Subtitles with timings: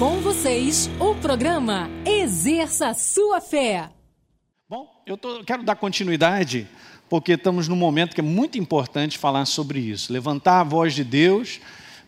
[0.00, 3.90] Com vocês, o programa Exerça Sua Fé.
[4.66, 6.66] Bom, eu tô, quero dar continuidade,
[7.06, 10.10] porque estamos num momento que é muito importante falar sobre isso.
[10.10, 11.60] Levantar a voz de Deus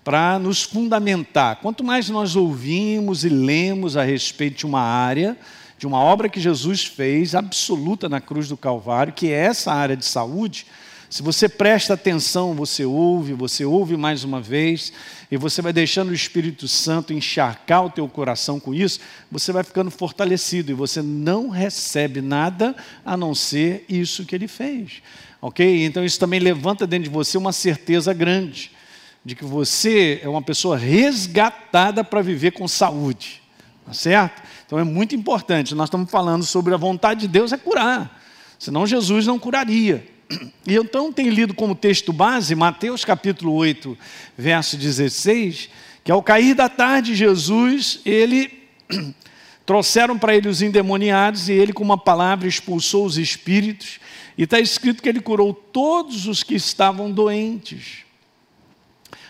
[0.02, 1.56] para nos fundamentar.
[1.56, 5.36] Quanto mais nós ouvimos e lemos a respeito de uma área,
[5.76, 9.98] de uma obra que Jesus fez, absoluta na cruz do Calvário, que é essa área
[9.98, 10.64] de saúde,
[11.12, 14.94] se você presta atenção, você ouve, você ouve mais uma vez,
[15.30, 18.98] e você vai deixando o Espírito Santo encharcar o teu coração com isso,
[19.30, 24.48] você vai ficando fortalecido e você não recebe nada a não ser isso que ele
[24.48, 25.02] fez.
[25.38, 25.84] Ok?
[25.84, 28.70] Então isso também levanta dentro de você uma certeza grande
[29.22, 33.42] de que você é uma pessoa resgatada para viver com saúde.
[33.84, 34.42] Tá certo?
[34.64, 35.74] Então é muito importante.
[35.74, 38.18] Nós estamos falando sobre a vontade de Deus é curar.
[38.58, 40.10] Senão Jesus não curaria.
[40.66, 43.96] E eu então tenho lido como texto base Mateus capítulo 8,
[44.36, 45.68] verso 16,
[46.04, 48.66] que ao cair da tarde Jesus, ele
[49.66, 54.00] trouxeram para ele os endemoniados e ele com uma palavra expulsou os espíritos.
[54.36, 57.98] E está escrito que ele curou todos os que estavam doentes.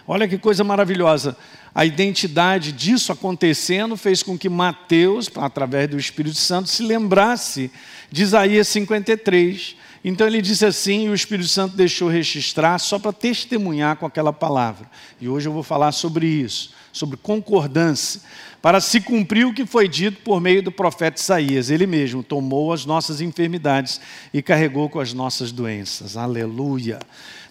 [0.07, 1.37] Olha que coisa maravilhosa.
[1.75, 7.71] A identidade disso acontecendo fez com que Mateus, através do Espírito Santo, se lembrasse
[8.11, 13.13] de Isaías 53, então ele disse assim, e o Espírito Santo deixou registrar só para
[13.13, 14.91] testemunhar com aquela palavra.
[15.21, 18.21] E hoje eu vou falar sobre isso, sobre concordância,
[18.61, 21.71] para se cumprir o que foi dito por meio do profeta Isaías.
[21.71, 24.01] Ele mesmo tomou as nossas enfermidades
[24.35, 26.17] e carregou com as nossas doenças.
[26.17, 26.99] Aleluia.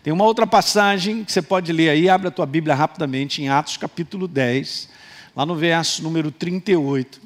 [0.04, 3.50] Tem uma outra passagem que você pode ler aí, abre a tua Bíblia rapidamente, em
[3.50, 4.90] Atos capítulo 10,
[5.36, 7.22] lá no verso número 38.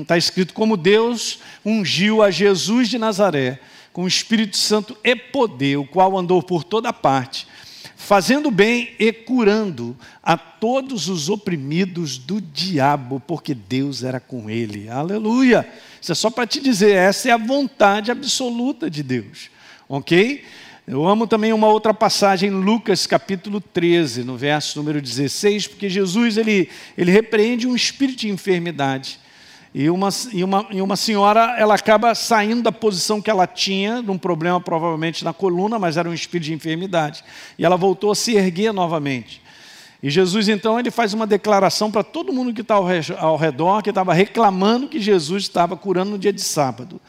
[0.00, 3.60] Está escrito como Deus ungiu a Jesus de Nazaré
[3.92, 7.46] com o Espírito Santo e poder, o qual andou por toda parte,
[7.94, 14.88] fazendo bem e curando a todos os oprimidos do diabo, porque Deus era com ele.
[14.88, 15.64] Aleluia!
[16.02, 19.48] Isso é só para te dizer, essa é a vontade absoluta de Deus.
[19.88, 20.44] Ok?
[20.88, 26.36] Eu amo também uma outra passagem, Lucas capítulo 13, no verso número 16, porque Jesus
[26.36, 29.18] ele, ele repreende um espírito de enfermidade.
[29.74, 34.00] E uma, e, uma, e uma senhora, ela acaba saindo da posição que ela tinha,
[34.00, 37.24] num problema provavelmente na coluna, mas era um espírito de enfermidade.
[37.58, 39.42] E ela voltou a se erguer novamente.
[40.00, 43.90] E Jesus, então, ele faz uma declaração para todo mundo que está ao redor, que
[43.90, 47.00] estava reclamando que Jesus estava curando no dia de sábado.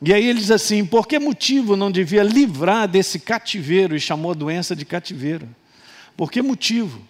[0.00, 3.96] E aí ele diz assim: por que motivo não devia livrar desse cativeiro?
[3.96, 5.48] E chamou a doença de cativeiro.
[6.16, 7.00] Por que motivo?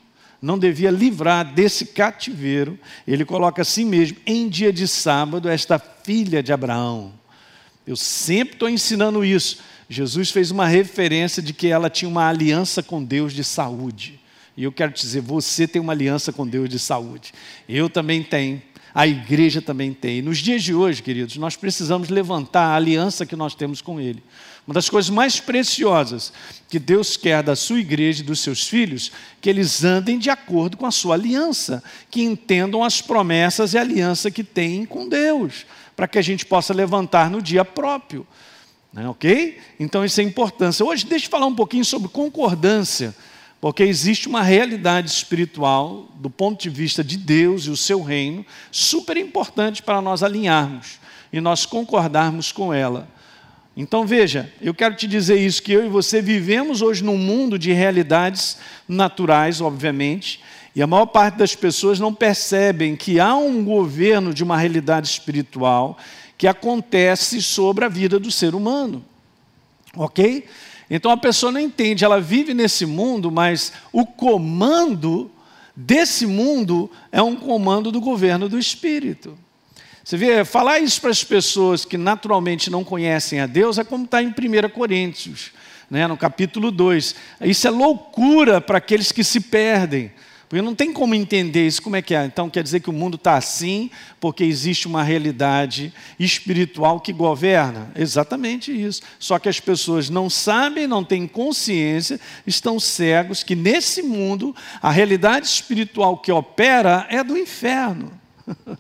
[0.41, 6.43] não devia livrar desse cativeiro, ele coloca assim mesmo, em dia de sábado, esta filha
[6.43, 7.13] de Abraão.
[7.87, 9.59] Eu sempre estou ensinando isso.
[9.89, 14.21] Jesus fez uma referência de que ela tinha uma aliança com Deus de saúde.
[14.57, 17.33] E eu quero te dizer, você tem uma aliança com Deus de saúde.
[17.69, 18.61] Eu também tenho.
[18.95, 20.19] A igreja também tem.
[20.19, 24.01] E nos dias de hoje, queridos, nós precisamos levantar a aliança que nós temos com
[24.01, 24.23] Ele.
[24.67, 26.31] Uma das coisas mais preciosas
[26.69, 29.11] que Deus quer da sua igreja e dos seus filhos,
[29.41, 33.81] que eles andem de acordo com a sua aliança, que entendam as promessas e a
[33.81, 35.65] aliança que têm com Deus,
[35.97, 38.27] para que a gente possa levantar no dia próprio.
[38.93, 39.59] Né, ok?
[39.81, 40.85] Então isso é importância.
[40.85, 43.15] Hoje deixa eu falar um pouquinho sobre concordância,
[43.61, 48.47] porque existe uma realidade espiritual, do ponto de vista de Deus e o seu reino,
[48.71, 50.99] super importante para nós alinharmos
[51.33, 53.09] e nós concordarmos com ela.
[53.77, 57.59] Então veja, eu quero te dizer isso: que eu e você vivemos hoje num mundo
[57.59, 58.59] de realidades
[58.89, 60.41] naturais, obviamente,
[60.75, 65.09] e a maior parte das pessoas não percebem que há um governo de uma realidade
[65.09, 65.99] espiritual
[66.37, 69.05] que acontece sobre a vida do ser humano.
[69.97, 70.45] Ok?
[70.91, 75.31] Então a pessoa não entende, ela vive nesse mundo, mas o comando
[75.77, 79.39] desse mundo é um comando do governo do Espírito.
[80.03, 84.07] Você vê, falar isso para as pessoas que naturalmente não conhecem a Deus é como
[84.07, 85.51] está em 1 Coríntios,
[85.91, 87.15] né, no capítulo 2.
[87.43, 90.11] Isso é loucura para aqueles que se perdem.
[90.49, 92.25] Porque não tem como entender isso, como é que é?
[92.25, 97.93] Então quer dizer que o mundo está assim porque existe uma realidade espiritual que governa?
[97.95, 99.03] Exatamente isso.
[99.19, 104.91] Só que as pessoas não sabem, não têm consciência, estão cegos que nesse mundo a
[104.91, 108.11] realidade espiritual que opera é do inferno.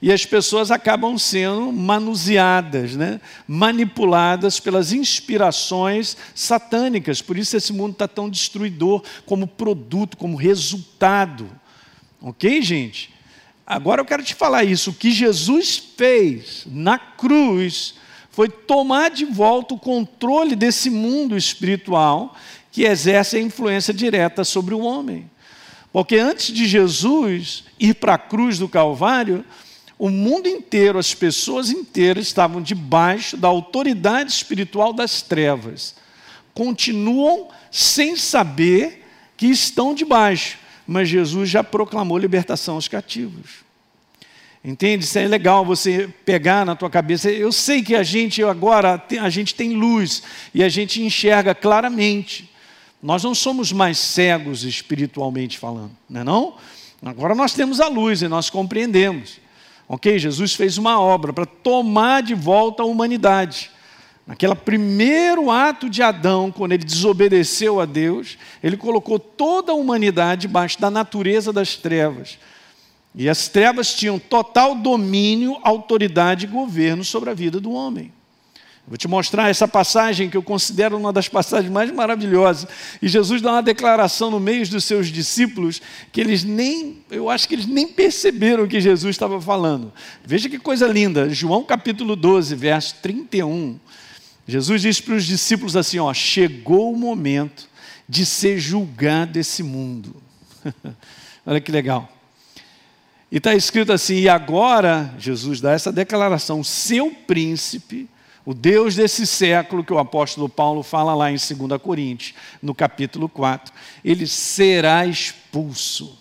[0.00, 3.20] e as pessoas acabam sendo manuseadas, né?
[3.46, 7.22] manipuladas pelas inspirações satânicas.
[7.22, 11.48] Por isso esse mundo está tão destruidor como produto, como resultado.
[12.20, 13.14] Ok, gente?
[13.66, 14.90] Agora eu quero te falar isso.
[14.90, 17.94] O que Jesus fez na cruz
[18.30, 22.36] foi tomar de volta o controle desse mundo espiritual
[22.70, 25.30] que exerce a influência direta sobre o homem.
[25.90, 29.42] Porque antes de Jesus ir para a cruz do Calvário,
[29.98, 35.94] o mundo inteiro, as pessoas inteiras estavam debaixo da autoridade espiritual das trevas.
[36.52, 39.04] Continuam sem saber
[39.36, 43.66] que estão debaixo, mas Jesus já proclamou libertação aos cativos.
[44.62, 45.04] Entende?
[45.04, 47.30] Isso é legal você pegar na tua cabeça.
[47.30, 50.22] Eu sei que a gente agora a gente tem luz
[50.52, 52.50] e a gente enxerga claramente.
[53.02, 56.54] Nós não somos mais cegos espiritualmente falando, não é não?
[57.02, 59.45] Agora nós temos a luz e nós compreendemos.
[59.88, 60.18] Ok?
[60.18, 63.70] Jesus fez uma obra para tomar de volta a humanidade.
[64.26, 70.42] Naquele primeiro ato de Adão, quando ele desobedeceu a Deus, ele colocou toda a humanidade
[70.42, 72.36] debaixo da natureza das trevas.
[73.14, 78.12] E as trevas tinham total domínio, autoridade e governo sobre a vida do homem.
[78.88, 82.68] Vou te mostrar essa passagem que eu considero uma das passagens mais maravilhosas.
[83.02, 87.48] E Jesus dá uma declaração no meio dos seus discípulos que eles nem, eu acho
[87.48, 89.92] que eles nem perceberam o que Jesus estava falando.
[90.24, 91.28] Veja que coisa linda.
[91.28, 93.76] João capítulo 12, verso 31.
[94.46, 97.68] Jesus diz para os discípulos assim: ó, chegou o momento
[98.08, 100.14] de ser julgado esse mundo.
[101.44, 102.08] Olha que legal.
[103.32, 108.08] E está escrito assim: e agora, Jesus dá essa declaração, seu príncipe
[108.46, 112.32] o Deus desse século, que o apóstolo Paulo fala lá em 2 Coríntios,
[112.62, 116.16] no capítulo 4, ele será expulso.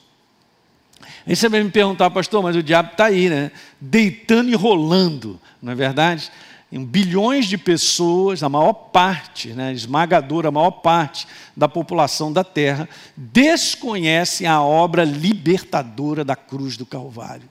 [1.28, 3.52] Aí você vai me perguntar, pastor, mas o diabo está aí, né?
[3.80, 6.32] Deitando e rolando, não é verdade?
[6.76, 11.26] Em bilhões de pessoas, a maior parte, né, esmagadora, a maior parte
[11.56, 17.48] da população da Terra, desconhecem a obra libertadora da cruz do Calvário.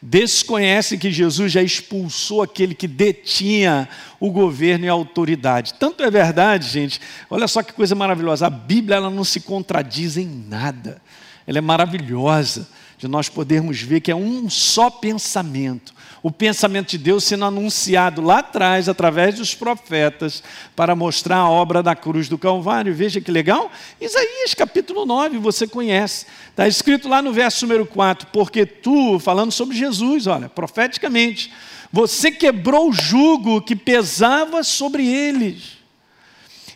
[0.00, 3.88] Desconhecem que Jesus já expulsou aquele que detinha
[4.20, 5.74] o governo e a autoridade.
[5.74, 10.16] Tanto é verdade, gente, olha só que coisa maravilhosa, a Bíblia ela não se contradiz
[10.16, 11.02] em nada,
[11.44, 16.98] ela é maravilhosa de nós podermos ver que é um só pensamento o pensamento de
[16.98, 20.42] Deus sendo anunciado lá atrás, através dos profetas,
[20.74, 22.94] para mostrar a obra da cruz do Calvário.
[22.94, 23.70] Veja que legal.
[24.00, 26.26] Isaías capítulo 9, você conhece.
[26.50, 31.52] Está escrito lá no verso número 4: Porque tu, falando sobre Jesus, olha, profeticamente,
[31.92, 35.78] você quebrou o jugo que pesava sobre eles,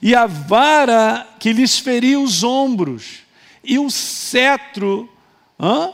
[0.01, 3.21] e a vara que lhes feria os ombros,
[3.65, 5.09] e o cetro.
[5.61, 5.93] Hã?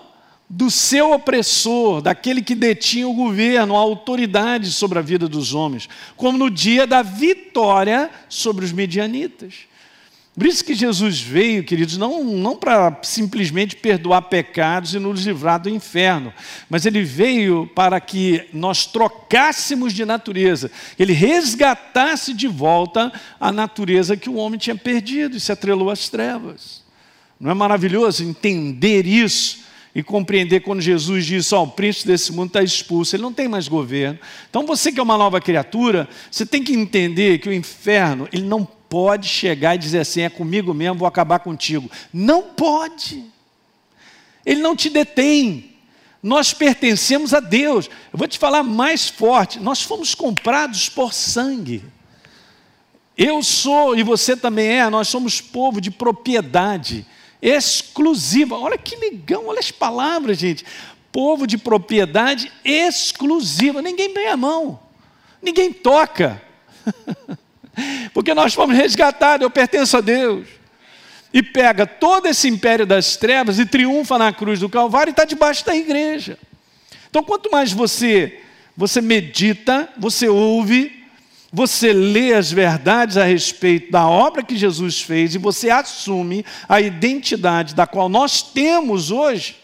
[0.48, 5.88] Do seu opressor, daquele que detinha o governo, a autoridade sobre a vida dos homens,
[6.16, 9.68] como no dia da vitória sobre os medianitas.
[10.38, 15.60] Por isso que Jesus veio, queridos, não, não para simplesmente perdoar pecados e nos livrar
[15.60, 16.32] do inferno,
[16.70, 24.16] mas ele veio para que nós trocássemos de natureza, ele resgatasse de volta a natureza
[24.16, 26.84] que o homem tinha perdido e se atrelou às trevas.
[27.40, 29.67] Não é maravilhoso entender isso?
[29.98, 33.32] E compreender quando Jesus diz: Ó, oh, o príncipe desse mundo está expulso, ele não
[33.32, 34.16] tem mais governo.
[34.48, 38.44] Então você que é uma nova criatura, você tem que entender que o inferno, ele
[38.44, 41.90] não pode chegar e dizer assim: é comigo mesmo, vou acabar contigo.
[42.12, 43.24] Não pode.
[44.46, 45.72] Ele não te detém.
[46.22, 47.90] Nós pertencemos a Deus.
[48.12, 51.82] Eu vou te falar mais forte: nós fomos comprados por sangue.
[53.16, 57.04] Eu sou e você também é, nós somos povo de propriedade
[57.40, 58.56] exclusiva.
[58.56, 60.64] Olha que legal, olha as palavras, gente.
[61.12, 63.82] Povo de propriedade exclusiva.
[63.82, 64.80] Ninguém põe a mão,
[65.42, 66.40] ninguém toca.
[68.12, 70.46] Porque nós fomos resgatados, eu pertenço a Deus.
[71.32, 75.24] E pega todo esse império das trevas e triunfa na cruz do Calvário e está
[75.24, 76.38] debaixo da igreja.
[77.10, 78.40] Então, quanto mais você
[78.78, 80.97] você medita, você ouve,
[81.52, 86.80] você lê as verdades a respeito da obra que Jesus fez e você assume a
[86.80, 89.56] identidade da qual nós temos hoje.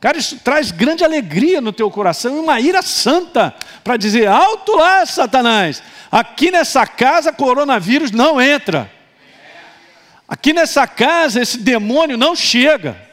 [0.00, 4.76] Cara, isso traz grande alegria no teu coração e uma ira santa para dizer: alto
[4.76, 8.90] lá, Satanás, aqui nessa casa coronavírus não entra.
[10.28, 13.08] Aqui nessa casa esse demônio não chega.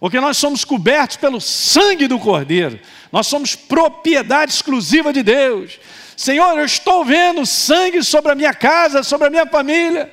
[0.00, 2.78] Porque nós somos cobertos pelo sangue do Cordeiro.
[3.10, 5.78] Nós somos propriedade exclusiva de Deus.
[6.18, 10.12] Senhor, eu estou vendo sangue sobre a minha casa, sobre a minha família.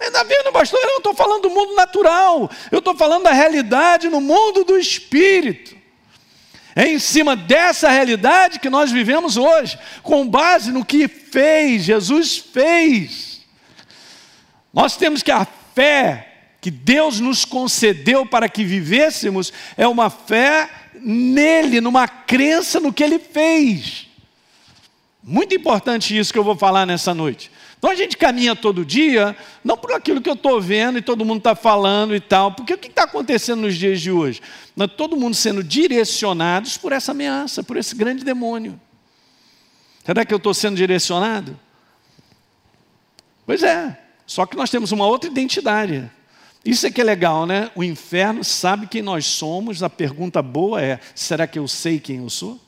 [0.00, 4.08] Ainda vendo, pastor, eu não estou falando do mundo natural, eu estou falando da realidade
[4.08, 5.76] no mundo do espírito.
[6.74, 12.36] É em cima dessa realidade que nós vivemos hoje, com base no que fez, Jesus
[12.36, 13.40] fez.
[14.72, 20.68] Nós temos que a fé que Deus nos concedeu para que vivêssemos é uma fé
[20.92, 24.12] nele, numa crença no que ele fez.
[25.26, 27.50] Muito importante isso que eu vou falar nessa noite.
[27.78, 31.24] Então a gente caminha todo dia, não por aquilo que eu estou vendo e todo
[31.24, 34.42] mundo está falando e tal, porque o que está acontecendo nos dias de hoje?
[34.76, 38.78] Nós, todo mundo sendo direcionados por essa ameaça, por esse grande demônio.
[40.04, 41.58] Será que eu estou sendo direcionado?
[43.46, 46.10] Pois é, só que nós temos uma outra identidade.
[46.64, 47.70] Isso é que é legal, né?
[47.74, 49.82] O inferno sabe quem nós somos.
[49.82, 52.58] A pergunta boa é: será que eu sei quem eu sou?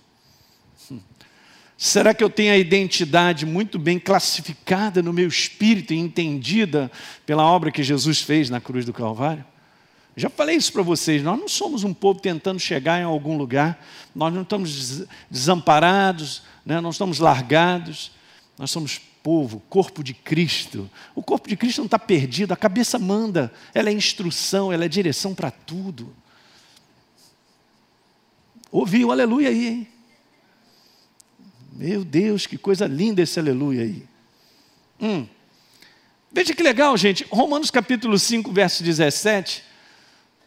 [1.78, 6.90] Será que eu tenho a identidade muito bem classificada no meu espírito e entendida
[7.26, 9.44] pela obra que Jesus fez na cruz do Calvário?
[10.16, 13.84] Já falei isso para vocês, nós não somos um povo tentando chegar em algum lugar,
[14.14, 16.80] nós não estamos desamparados, né?
[16.80, 18.10] não estamos largados,
[18.58, 20.88] nós somos povo, corpo de Cristo.
[21.14, 24.88] O corpo de Cristo não está perdido, a cabeça manda, ela é instrução, ela é
[24.88, 26.14] direção para tudo.
[28.72, 29.88] Ouviu, aleluia aí, hein?
[31.78, 34.02] Meu Deus, que coisa linda esse aleluia aí.
[34.98, 35.26] Hum.
[36.32, 37.26] Veja que legal, gente.
[37.30, 39.62] Romanos capítulo 5, verso 17.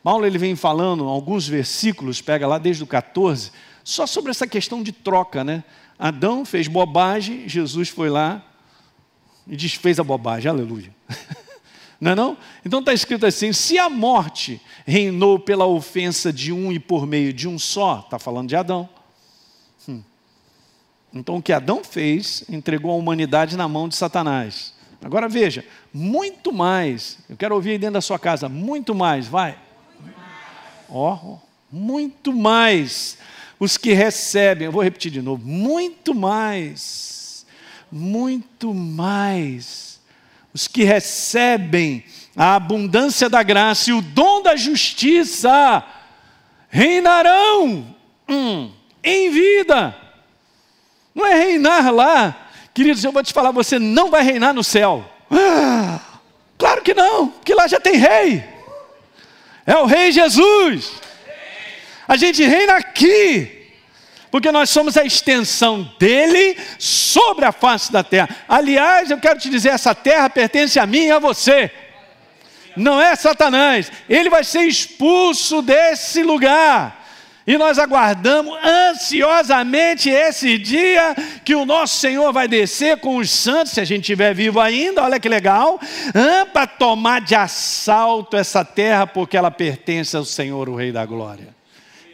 [0.02, 3.52] Paulo ele vem falando alguns versículos, pega lá desde o 14,
[3.84, 5.64] só sobre essa questão de troca, né?
[6.00, 8.44] Adão fez bobagem, Jesus foi lá
[9.46, 10.96] e desfez a bobagem, aleluia.
[12.02, 12.38] Não é não?
[12.66, 17.32] Então está escrito assim: se a morte reinou pela ofensa de um e por meio
[17.34, 18.90] de um só, está falando de Adão.
[21.14, 24.74] Então o que Adão fez entregou a humanidade na mão de Satanás.
[25.02, 25.64] Agora veja,
[25.94, 29.58] muito mais, eu quero ouvir aí dentro da sua casa, muito mais, vai.
[30.90, 31.38] Ó, oh,
[31.72, 33.18] muito mais.
[33.60, 37.20] Os que recebem, eu vou repetir de novo, muito mais
[37.92, 40.00] muito mais.
[40.54, 42.04] Os que recebem
[42.36, 45.84] a abundância da graça e o dom da justiça
[46.70, 47.96] reinarão
[48.28, 48.72] hum,
[49.04, 49.96] em vida.
[51.20, 52.48] Não é reinar lá.
[52.74, 55.04] Queridos, eu vou te falar, você não vai reinar no céu.
[55.30, 56.00] Ah,
[56.58, 58.42] claro que não, porque lá já tem rei.
[59.68, 60.94] É o rei Jesus.
[62.08, 63.58] A gente reina aqui
[64.32, 68.30] porque nós somos a extensão dele sobre a face da terra.
[68.48, 71.70] Aliás, eu quero te dizer: essa terra pertence a mim e a você.
[72.78, 76.99] Não é Satanás, ele vai ser expulso desse lugar.
[77.50, 83.74] E nós aguardamos ansiosamente esse dia que o nosso Senhor vai descer com os santos,
[83.74, 85.80] se a gente estiver vivo ainda, olha que legal,
[86.54, 91.56] para tomar de assalto essa terra, porque ela pertence ao Senhor, o Rei da Glória,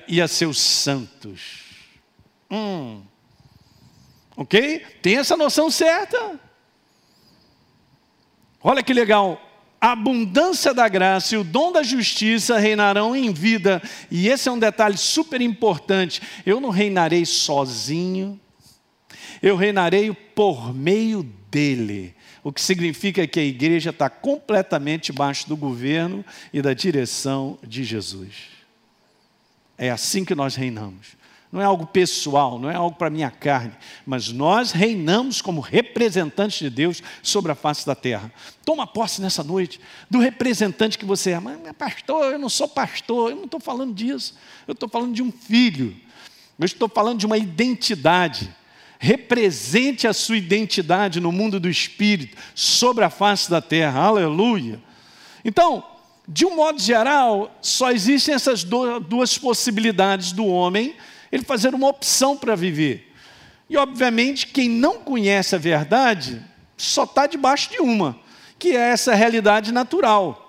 [0.08, 1.66] e a seus santos.
[2.50, 3.02] Hum.
[4.38, 4.86] Ok?
[5.02, 6.40] Tem essa noção certa.
[8.64, 9.42] Olha que legal.
[9.80, 13.82] A abundância da graça e o dom da justiça reinarão em vida.
[14.10, 16.22] E esse é um detalhe super importante.
[16.46, 18.40] Eu não reinarei sozinho,
[19.42, 22.16] eu reinarei por meio dele.
[22.44, 27.84] O que significa que a igreja está completamente debaixo do governo e da direção de
[27.84, 28.56] Jesus.
[29.78, 31.15] É assim que nós reinamos
[31.56, 33.72] não é algo pessoal, não é algo para minha carne,
[34.06, 38.30] mas nós reinamos como representantes de Deus sobre a face da terra.
[38.66, 39.80] Toma posse nessa noite
[40.12, 41.40] do representante que você é.
[41.40, 44.36] Mas, pastor, eu não sou pastor, eu não estou falando disso.
[44.68, 45.96] Eu estou falando de um filho,
[46.60, 48.54] eu estou falando de uma identidade.
[49.00, 54.02] Represente a sua identidade no mundo do espírito, sobre a face da terra.
[54.02, 54.78] Aleluia.
[55.46, 55.86] Então,
[56.28, 60.98] de um modo geral, só existem essas duas possibilidades do homem
[61.36, 63.12] ele fazer uma opção para viver.
[63.70, 66.42] E, obviamente, quem não conhece a verdade
[66.78, 68.20] só está debaixo de uma,
[68.60, 70.42] que é essa realidade natural.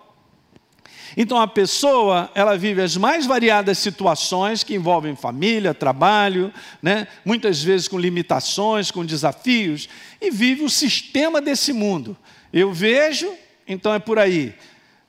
[1.17, 6.53] Então a pessoa, ela vive as mais variadas situações que envolvem família, trabalho,
[6.83, 7.09] né?
[7.25, 9.89] muitas vezes com limitações, com desafios,
[10.21, 12.15] e vive o sistema desse mundo.
[12.53, 13.33] Eu vejo,
[13.67, 14.55] então é por aí.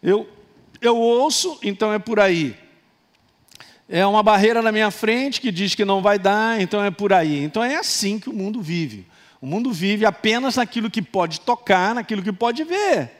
[0.01, 0.29] Eu,
[0.79, 2.55] eu ouço, então é por aí
[3.89, 7.13] é uma barreira na minha frente que diz que não vai dar, então é por
[7.13, 7.43] aí.
[7.43, 9.05] Então é assim que o mundo vive.
[9.41, 13.11] O mundo vive apenas naquilo que pode tocar, naquilo que pode ver.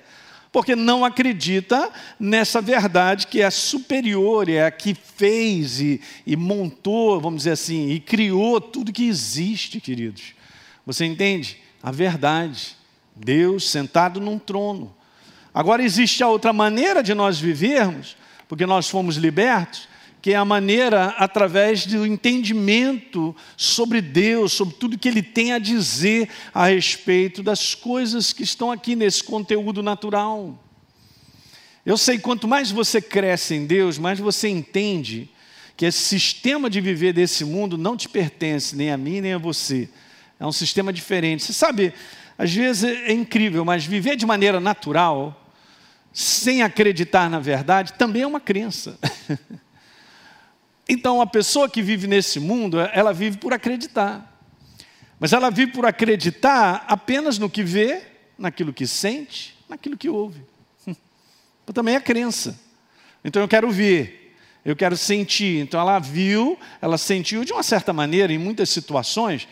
[0.51, 7.21] Porque não acredita nessa verdade que é superior, é a que fez e, e montou,
[7.21, 10.33] vamos dizer assim, e criou tudo que existe, queridos.
[10.86, 11.57] Você entende?
[11.81, 12.75] A verdade.
[13.15, 14.95] Deus sentado num trono.
[15.53, 18.15] Agora existe a outra maneira de nós vivermos,
[18.47, 19.88] porque nós fomos libertos,
[20.27, 25.57] que é a maneira através do entendimento sobre Deus, sobre tudo que Ele tem a
[25.57, 30.62] dizer a respeito das coisas que estão aqui nesse conteúdo natural.
[31.86, 35.29] Eu sei, quanto mais você cresce em Deus, mais você entende
[35.77, 39.38] que esse sistema de viver desse mundo não te pertence nem a mim nem a
[39.38, 39.88] você.
[40.38, 41.41] É um sistema diferente.
[41.41, 41.93] Você sabe,
[42.38, 45.50] às vezes é incrível, mas viver de maneira natural,
[46.12, 49.00] sem acreditar na verdade, também é uma crença.
[50.89, 54.38] Então, a pessoa que vive nesse mundo, ela vive por acreditar.
[55.20, 58.03] Mas ela vive por acreditar apenas no que vê,
[58.38, 60.41] naquilo que sente, naquilo que ouve.
[61.74, 62.58] Também é crença.
[63.24, 65.60] Então eu quero ver, eu quero sentir.
[65.60, 69.48] Então ela viu, ela sentiu de uma certa maneira, em muitas situações,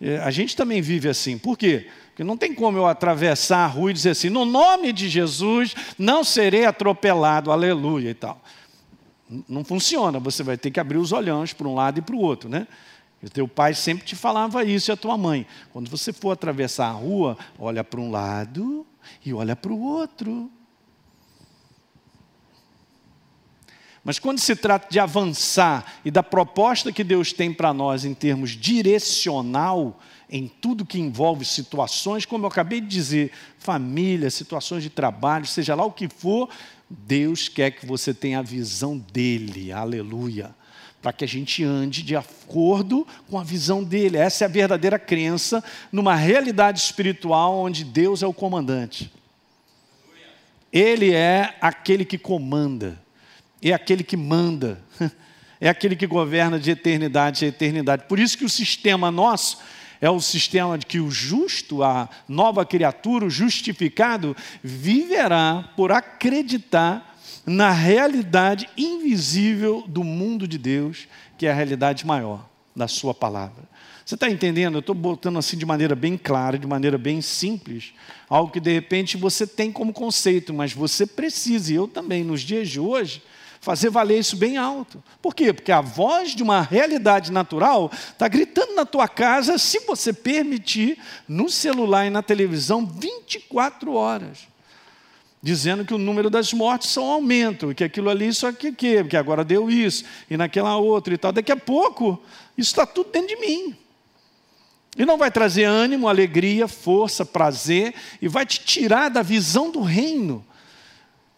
[0.00, 1.36] eh, a gente também vive assim.
[1.36, 1.86] Por quê?
[2.08, 5.74] Porque não tem como eu atravessar a rua e dizer assim, no nome de Jesus
[5.98, 8.42] não serei atropelado, aleluia e tal.
[9.48, 12.20] Não funciona, você vai ter que abrir os olhões para um lado e para o
[12.20, 12.66] outro, né?
[13.22, 15.46] E teu pai sempre te falava isso e a tua mãe.
[15.72, 18.86] Quando você for atravessar a rua, olha para um lado
[19.24, 20.50] e olha para o outro.
[24.02, 28.14] Mas quando se trata de avançar e da proposta que Deus tem para nós em
[28.14, 34.88] termos direcional, em tudo que envolve situações, como eu acabei de dizer, família, situações de
[34.88, 36.48] trabalho, seja lá o que for,
[36.90, 40.54] Deus quer que você tenha a visão dele, aleluia,
[41.00, 44.16] para que a gente ande de acordo com a visão dele.
[44.16, 49.10] Essa é a verdadeira crença numa realidade espiritual onde Deus é o comandante.
[50.72, 53.00] Ele é aquele que comanda
[53.68, 54.82] é aquele que manda,
[55.60, 58.04] é aquele que governa de eternidade a eternidade.
[58.08, 59.58] Por isso que o sistema nosso
[60.00, 67.18] é o sistema de que o justo, a nova criatura, o justificado, viverá por acreditar
[67.44, 73.68] na realidade invisível do mundo de Deus, que é a realidade maior da Sua palavra.
[74.04, 74.74] Você está entendendo?
[74.74, 77.92] Eu estou botando assim de maneira bem clara, de maneira bem simples,
[78.28, 82.40] algo que de repente você tem como conceito, mas você precisa, e eu também, nos
[82.40, 83.22] dias de hoje,
[83.60, 85.02] fazer valer isso bem alto.
[85.20, 85.52] Por quê?
[85.52, 90.98] Porque a voz de uma realidade natural está gritando na tua casa, se você permitir,
[91.28, 94.48] no celular e na televisão, 24 horas.
[95.42, 99.16] Dizendo que o número das mortes são aumento, que aquilo ali só que que, que
[99.16, 101.32] agora deu isso, e naquela outra e tal.
[101.32, 102.20] Daqui a pouco,
[102.56, 103.76] isso está tudo dentro de mim.
[104.96, 109.80] E não vai trazer ânimo, alegria, força, prazer, e vai te tirar da visão do
[109.82, 110.44] reino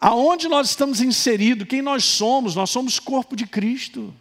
[0.03, 4.13] aonde nós estamos inseridos, quem nós somos, nós somos corpo de Cristo.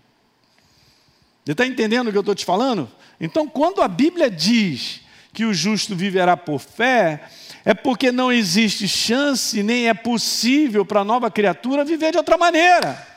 [1.44, 2.88] Você está entendendo o que eu estou te falando?
[3.20, 5.02] Então, quando a Bíblia diz
[5.34, 7.28] que o justo viverá por fé,
[7.66, 12.38] é porque não existe chance, nem é possível para a nova criatura viver de outra
[12.38, 13.08] maneira.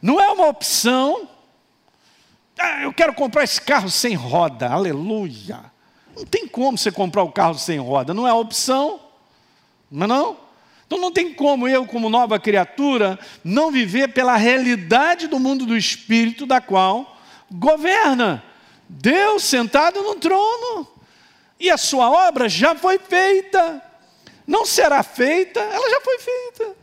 [0.00, 1.28] Não é uma opção.
[2.56, 5.58] Ah, eu quero comprar esse carro sem roda, aleluia.
[6.14, 9.00] Não tem como você comprar o carro sem roda, não é opção,
[9.90, 10.41] não é não?
[10.92, 15.74] Então não tem como eu, como nova criatura, não viver pela realidade do mundo do
[15.74, 17.16] espírito da qual
[17.50, 18.44] governa.
[18.86, 20.86] Deus sentado no trono.
[21.58, 23.82] E a sua obra já foi feita.
[24.46, 26.76] Não será feita, ela já foi feita.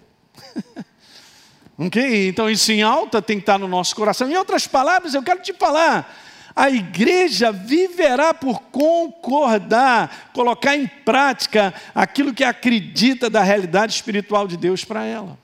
[1.78, 2.30] ok?
[2.30, 4.28] Então isso em alta tem que estar no nosso coração.
[4.28, 6.12] Em outras palavras, eu quero te falar
[6.56, 14.58] a igreja viverá por concordar, colocar em prática aquilo que acredita da realidade espiritual de
[14.58, 15.38] Deus para ela.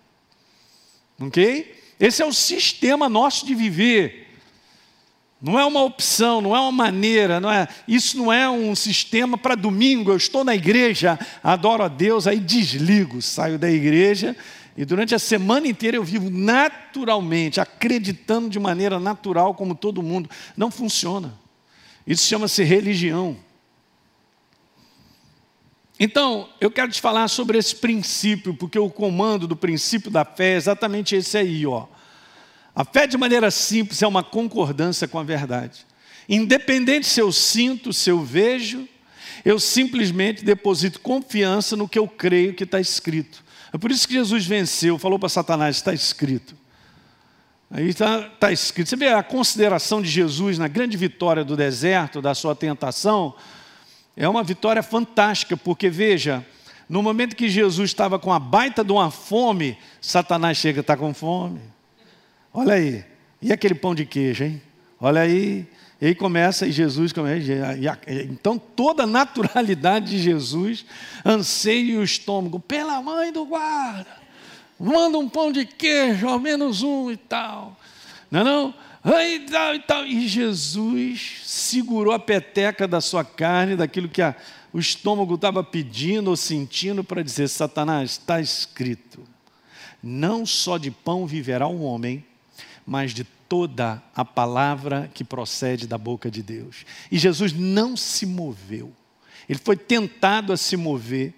[1.19, 1.75] Ok?
[1.99, 4.23] Esse é o sistema nosso de viver.
[5.41, 9.37] Não é uma opção, não é uma maneira, não é, isso não é um sistema
[9.37, 10.11] para domingo.
[10.11, 14.35] Eu estou na igreja, adoro a Deus, aí desligo, saio da igreja
[14.77, 20.29] e durante a semana inteira eu vivo naturalmente, acreditando de maneira natural, como todo mundo.
[20.57, 21.33] Não funciona.
[22.05, 23.37] Isso chama-se religião.
[25.97, 30.53] Então, eu quero te falar sobre esse princípio, porque o comando do princípio da fé
[30.53, 31.87] é exatamente esse aí, ó.
[32.75, 35.85] A fé, de maneira simples, é uma concordância com a verdade.
[36.27, 38.85] Independente se eu sinto, se eu vejo,
[39.45, 43.44] eu simplesmente deposito confiança no que eu creio que está escrito.
[43.75, 46.55] É por isso que Jesus venceu, falou para Satanás: está escrito.
[47.69, 48.87] Aí está tá escrito.
[48.87, 53.35] Você vê a consideração de Jesus na grande vitória do deserto, da sua tentação,
[54.15, 56.45] é uma vitória fantástica, porque veja,
[56.87, 61.13] no momento que Jesus estava com a baita de uma fome, Satanás chega, está com
[61.13, 61.59] fome.
[62.53, 63.03] Olha aí,
[63.41, 64.61] e aquele pão de queijo, hein?
[65.01, 65.67] Olha aí,
[66.05, 67.51] e aí começa, e Jesus começa,
[68.29, 70.85] então toda a naturalidade de Jesus
[71.25, 74.15] anseia o estômago, pela mãe do guarda,
[74.79, 77.75] manda um pão de queijo, ao menos um e tal.
[78.29, 78.73] Não é não?
[79.03, 80.05] Aí, tal, e, tal.
[80.05, 84.35] e Jesus segurou a peteca da sua carne, daquilo que a,
[84.71, 89.23] o estômago estava pedindo ou sentindo para dizer: Satanás, está escrito,
[90.03, 92.23] não só de pão viverá o um homem,
[92.85, 96.85] mas de toda a palavra que procede da boca de Deus.
[97.11, 98.91] E Jesus não se moveu.
[99.47, 101.33] Ele foi tentado a se mover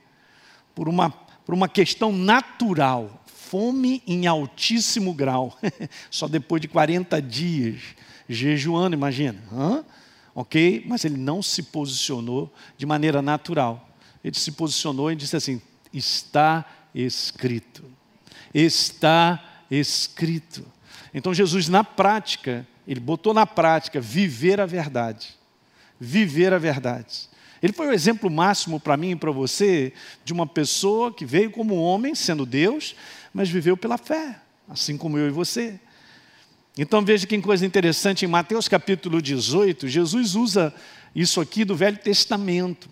[0.74, 5.58] por uma, por uma questão natural, fome em altíssimo grau.
[6.10, 7.82] Só depois de 40 dias
[8.28, 9.42] jejuando, imagina.
[9.52, 9.84] Hã?
[10.34, 10.84] Ok?
[10.88, 13.90] Mas ele não se posicionou de maneira natural.
[14.24, 15.62] Ele se posicionou e disse assim:
[15.94, 17.84] está escrito.
[18.54, 20.66] Está escrito.
[21.14, 25.36] Então Jesus, na prática, ele botou na prática viver a verdade.
[26.00, 27.30] Viver a verdade.
[27.62, 29.92] Ele foi o exemplo máximo para mim e para você
[30.24, 32.96] de uma pessoa que veio como homem, sendo Deus,
[33.34, 34.40] mas viveu pela fé,
[34.70, 35.80] assim como eu e você.
[36.78, 40.74] Então veja que coisa interessante, em Mateus capítulo 18, Jesus usa
[41.16, 42.88] isso aqui do Velho Testamento.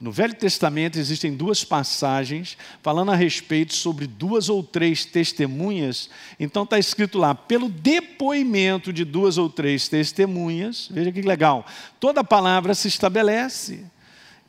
[0.00, 6.08] No Velho Testamento existem duas passagens falando a respeito sobre duas ou três testemunhas.
[6.38, 11.66] Então está escrito lá, pelo depoimento de duas ou três testemunhas, veja que legal,
[12.00, 13.84] toda palavra se estabelece.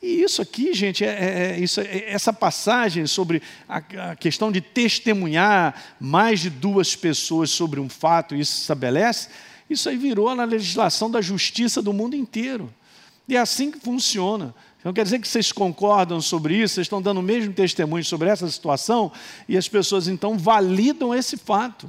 [0.01, 3.77] E isso aqui, gente, é, é, é isso, é, essa passagem sobre a,
[4.11, 9.27] a, questão de testemunhar mais de duas pessoas sobre um fato, isso se estabelece,
[9.69, 12.73] isso aí virou na legislação da justiça do mundo inteiro.
[13.27, 14.55] E é assim que funciona.
[14.81, 18.27] Então quer dizer que vocês concordam sobre isso, vocês estão dando o mesmo testemunho sobre
[18.29, 19.11] essa situação,
[19.47, 21.87] e as pessoas então validam esse fato.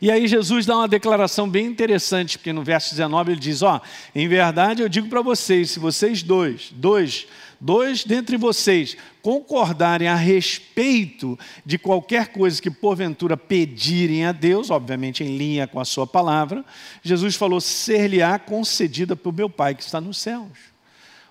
[0.00, 3.80] E aí Jesus dá uma declaração bem interessante, porque no verso 19 ele diz: Ó,
[4.14, 7.26] em verdade eu digo para vocês, se vocês dois, dois,
[7.60, 15.24] dois dentre vocês concordarem a respeito de qualquer coisa que porventura pedirem a Deus, obviamente
[15.24, 16.64] em linha com a sua palavra,
[17.02, 20.71] Jesus falou: ser-lhe-á concedida pelo meu Pai que está nos céus.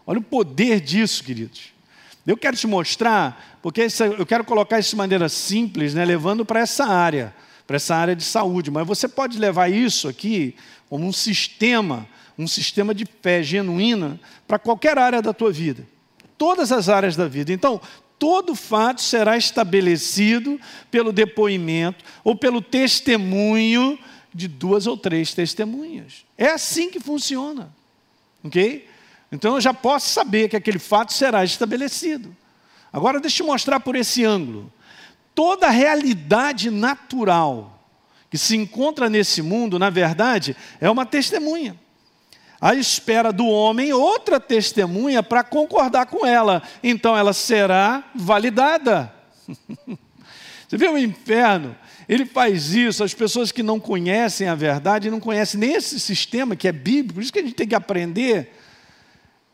[0.06, 1.72] Olha o poder disso, queridos.
[2.26, 3.88] Eu quero te mostrar, porque
[4.18, 7.34] eu quero colocar isso de maneira simples, né, levando para essa área,
[7.66, 8.70] para essa área de saúde.
[8.70, 10.56] Mas você pode levar isso aqui
[10.90, 15.88] como um sistema, um sistema de fé genuína para qualquer área da tua vida.
[16.38, 17.52] Todas as áreas da vida.
[17.52, 17.82] Então,
[18.20, 20.60] todo fato será estabelecido
[20.92, 23.98] pelo depoimento ou pelo testemunho
[24.34, 26.26] de duas ou três testemunhas.
[26.38, 27.74] É assim que funciona.
[28.44, 28.88] Ok?
[29.32, 32.36] Então eu já posso saber que aquele fato será estabelecido.
[32.92, 34.72] Agora deixa eu mostrar por esse ângulo.
[35.34, 37.80] Toda realidade natural
[38.30, 41.80] que se encontra nesse mundo, na verdade, é uma testemunha.
[42.60, 46.62] À espera do homem, outra testemunha para concordar com ela.
[46.84, 49.14] Então ela será validada.
[50.68, 51.76] Você vê o inferno?
[52.08, 56.56] Ele faz isso, as pessoas que não conhecem a verdade, não conhecem nem esse sistema
[56.56, 58.54] que é bíblico, por isso que a gente tem que aprender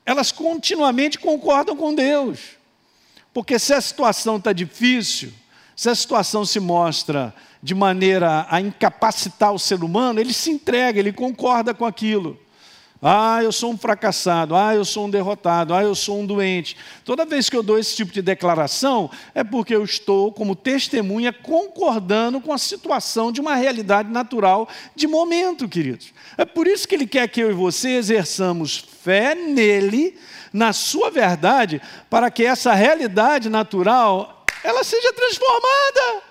[0.07, 2.39] elas continuamente concordam com Deus.
[3.33, 5.33] Porque se a situação está difícil,
[5.75, 10.97] se a situação se mostra de maneira a incapacitar o ser humano, ele se entrega,
[10.97, 12.39] ele concorda com aquilo.
[13.01, 14.55] Ah, eu sou um fracassado.
[14.55, 15.73] Ah, eu sou um derrotado.
[15.73, 16.77] Ah, eu sou um doente.
[17.03, 21.31] Toda vez que eu dou esse tipo de declaração, é porque eu estou, como testemunha,
[21.31, 26.13] concordando com a situação de uma realidade natural de momento, queridos.
[26.37, 30.19] É por isso que ele quer que eu e você exerçamos fé nele,
[30.51, 36.23] na sua verdade, para que essa realidade natural ela seja transformada.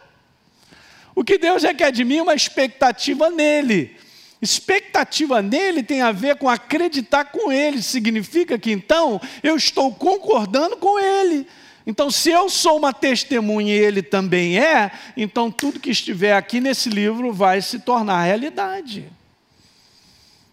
[1.14, 3.96] O que Deus requer de mim é uma expectativa nele.
[4.42, 10.76] Expectativa nele tem a ver com acreditar com ele, significa que então eu estou concordando
[10.76, 11.46] com ele.
[11.86, 16.60] Então, se eu sou uma testemunha e ele também é, então tudo que estiver aqui
[16.60, 19.08] nesse livro vai se tornar realidade.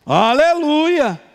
[0.05, 1.32] Aleluia!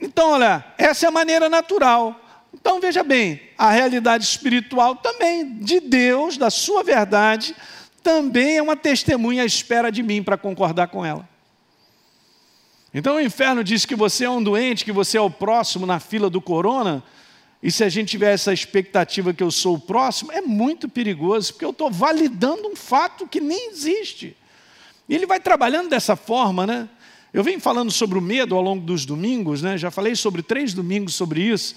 [0.00, 2.18] Então, olha, essa é a maneira natural.
[2.52, 7.54] Então, veja bem, a realidade espiritual também, de Deus, da sua verdade,
[8.02, 11.28] também é uma testemunha à espera de mim para concordar com ela.
[12.92, 16.00] Então o inferno diz que você é um doente, que você é o próximo na
[16.00, 17.02] fila do corona,
[17.62, 21.52] e se a gente tiver essa expectativa que eu sou o próximo, é muito perigoso,
[21.52, 24.36] porque eu estou validando um fato que nem existe.
[25.08, 26.88] E ele vai trabalhando dessa forma, né?
[27.32, 29.76] Eu venho falando sobre o medo ao longo dos domingos, né?
[29.76, 31.76] Já falei sobre três domingos sobre isso.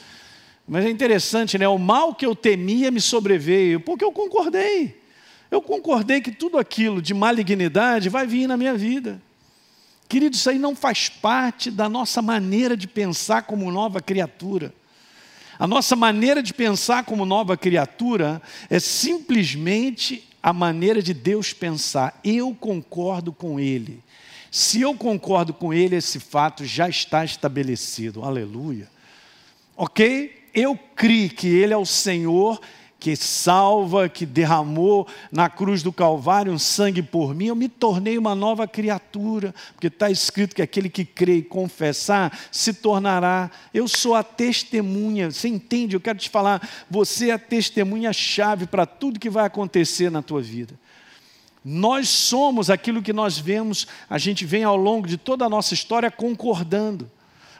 [0.68, 1.68] Mas é interessante, né?
[1.68, 5.02] O mal que eu temia me sobreveio, porque eu concordei.
[5.50, 9.22] Eu concordei que tudo aquilo de malignidade vai vir na minha vida.
[10.08, 14.74] Querido, isso aí não faz parte da nossa maneira de pensar como nova criatura.
[15.60, 22.20] A nossa maneira de pensar como nova criatura é simplesmente a maneira de Deus pensar.
[22.24, 24.02] Eu concordo com Ele.
[24.52, 28.22] Se eu concordo com Ele, esse fato já está estabelecido.
[28.22, 28.90] Aleluia.
[29.78, 30.50] Ok?
[30.54, 32.60] Eu creio que Ele é o Senhor
[33.02, 38.16] que salva, que derramou na cruz do Calvário um sangue por mim, eu me tornei
[38.16, 43.50] uma nova criatura, porque está escrito que aquele que crê e confessar se tornará.
[43.74, 45.96] Eu sou a testemunha, você entende?
[45.96, 50.40] Eu quero te falar, você é a testemunha-chave para tudo que vai acontecer na tua
[50.40, 50.76] vida.
[51.64, 55.74] Nós somos aquilo que nós vemos, a gente vem ao longo de toda a nossa
[55.74, 57.10] história concordando.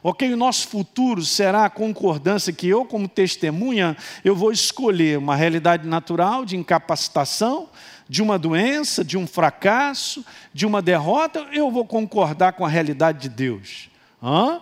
[0.04, 5.36] Ok, o nosso futuro será a concordância que eu, como testemunha, eu vou escolher uma
[5.36, 7.70] realidade natural de incapacitação,
[8.10, 13.20] de uma doença, de um fracasso, de uma derrota, eu vou concordar com a realidade
[13.20, 13.92] de Deus.
[14.22, 14.60] Hã?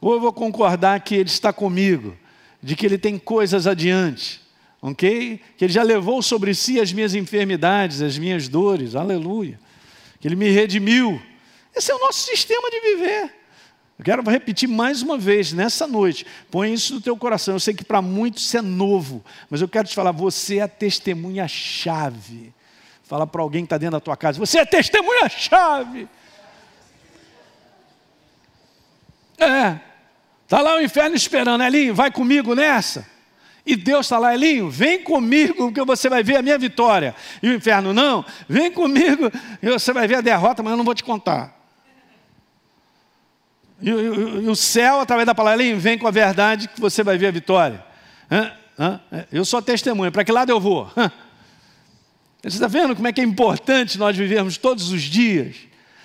[0.00, 2.16] Ou eu vou concordar que Ele está comigo,
[2.60, 4.41] de que Ele tem coisas adiante,
[4.82, 5.40] ok?
[5.56, 9.58] Que Ele já levou sobre si as minhas enfermidades, as minhas dores, aleluia.
[10.20, 11.22] Que Ele me redimiu.
[11.74, 13.34] Esse é o nosso sistema de viver.
[13.98, 16.26] Eu quero repetir mais uma vez nessa noite.
[16.50, 17.54] Põe isso no teu coração.
[17.54, 20.62] Eu sei que para muitos isso é novo, mas eu quero te falar: você é
[20.62, 22.52] a testemunha-chave.
[23.04, 26.08] Fala para alguém que está dentro da tua casa: você é testemunha-chave.
[29.38, 29.80] É,
[30.44, 33.11] está lá o inferno esperando, Elinho, vai comigo nessa.
[33.64, 37.14] E Deus está lá, Elinho, vem comigo, que você vai ver a minha vitória.
[37.40, 39.30] E o inferno, não, vem comigo,
[39.62, 41.62] você vai ver a derrota, mas eu não vou te contar.
[43.80, 47.02] E, e, e, o céu, através da palavra, ele vem com a verdade que você
[47.02, 47.84] vai ver a vitória.
[48.30, 48.52] Hã?
[48.78, 49.00] Hã?
[49.30, 50.10] Eu sou testemunha.
[50.10, 50.90] Para que lado eu vou?
[50.96, 51.10] Hã?
[52.42, 55.56] Você está vendo como é que é importante nós vivermos todos os dias,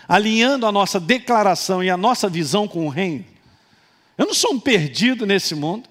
[0.07, 3.25] alinhando a nossa declaração e a nossa visão com o reino?
[4.17, 5.89] Eu não sou um perdido nesse mundo.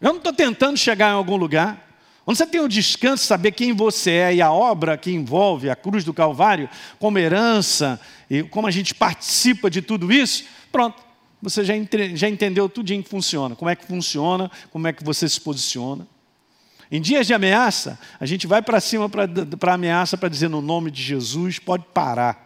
[0.00, 1.84] Eu não estou tentando chegar em algum lugar.
[2.26, 5.70] Onde você tem o descanso de saber quem você é e a obra que envolve
[5.70, 11.00] a cruz do Calvário como herança e como a gente participa de tudo isso, pronto,
[11.40, 15.04] você já, entre, já entendeu tudo que funciona, como é que funciona, como é que
[15.04, 16.06] você se posiciona.
[16.90, 19.28] Em dias de ameaça, a gente vai para cima para
[19.72, 22.44] a ameaça para dizer no nome de Jesus, pode parar.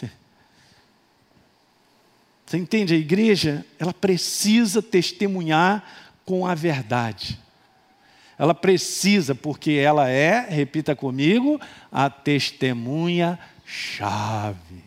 [2.46, 2.94] Você entende?
[2.94, 7.38] A igreja, ela precisa testemunhar com a verdade.
[8.38, 11.60] Ela precisa, porque ela é, repita comigo,
[11.92, 14.82] a testemunha-chave.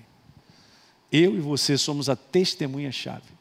[1.12, 3.32] Eu e você somos a testemunha-chave.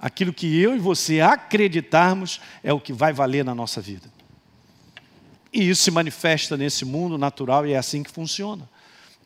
[0.00, 4.10] Aquilo que eu e você acreditarmos é o que vai valer na nossa vida.
[5.52, 8.68] E isso se manifesta nesse mundo natural e é assim que funciona.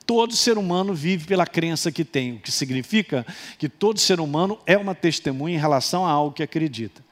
[0.05, 3.25] Todo ser humano vive pela crença que tem, o que significa
[3.59, 7.06] que todo ser humano é uma testemunha em relação a algo que acredita.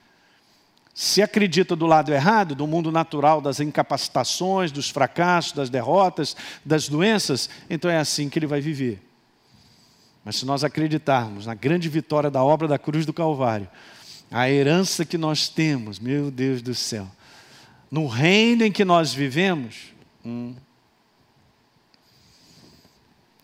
[0.94, 6.88] Se acredita do lado errado, do mundo natural, das incapacitações, dos fracassos, das derrotas, das
[6.88, 9.02] doenças, então é assim que ele vai viver.
[10.24, 13.68] Mas se nós acreditarmos na grande vitória da obra da cruz do Calvário,
[14.30, 17.08] a herança que nós temos, meu Deus do céu,
[17.90, 19.92] no reino em que nós vivemos.
[20.24, 20.54] Hum.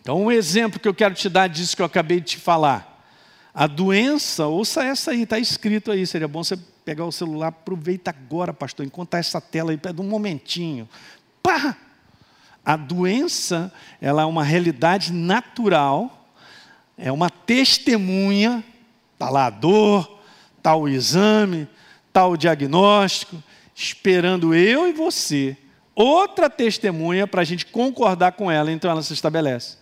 [0.01, 3.05] Então, um exemplo que eu quero te dar disso que eu acabei de te falar.
[3.53, 8.09] A doença, ouça essa aí, está escrito aí, seria bom você pegar o celular, aproveita
[8.09, 10.87] agora, pastor, enquanto essa tela aí, pega um momentinho.
[11.41, 11.77] Pá!
[12.63, 16.29] A doença, ela é uma realidade natural,
[16.97, 18.63] é uma testemunha,
[19.13, 20.19] está lá a dor,
[20.57, 21.67] está o exame,
[22.07, 23.41] está o diagnóstico,
[23.73, 25.57] esperando eu e você,
[25.95, 29.77] outra testemunha para a gente concordar com ela, então ela se estabelece.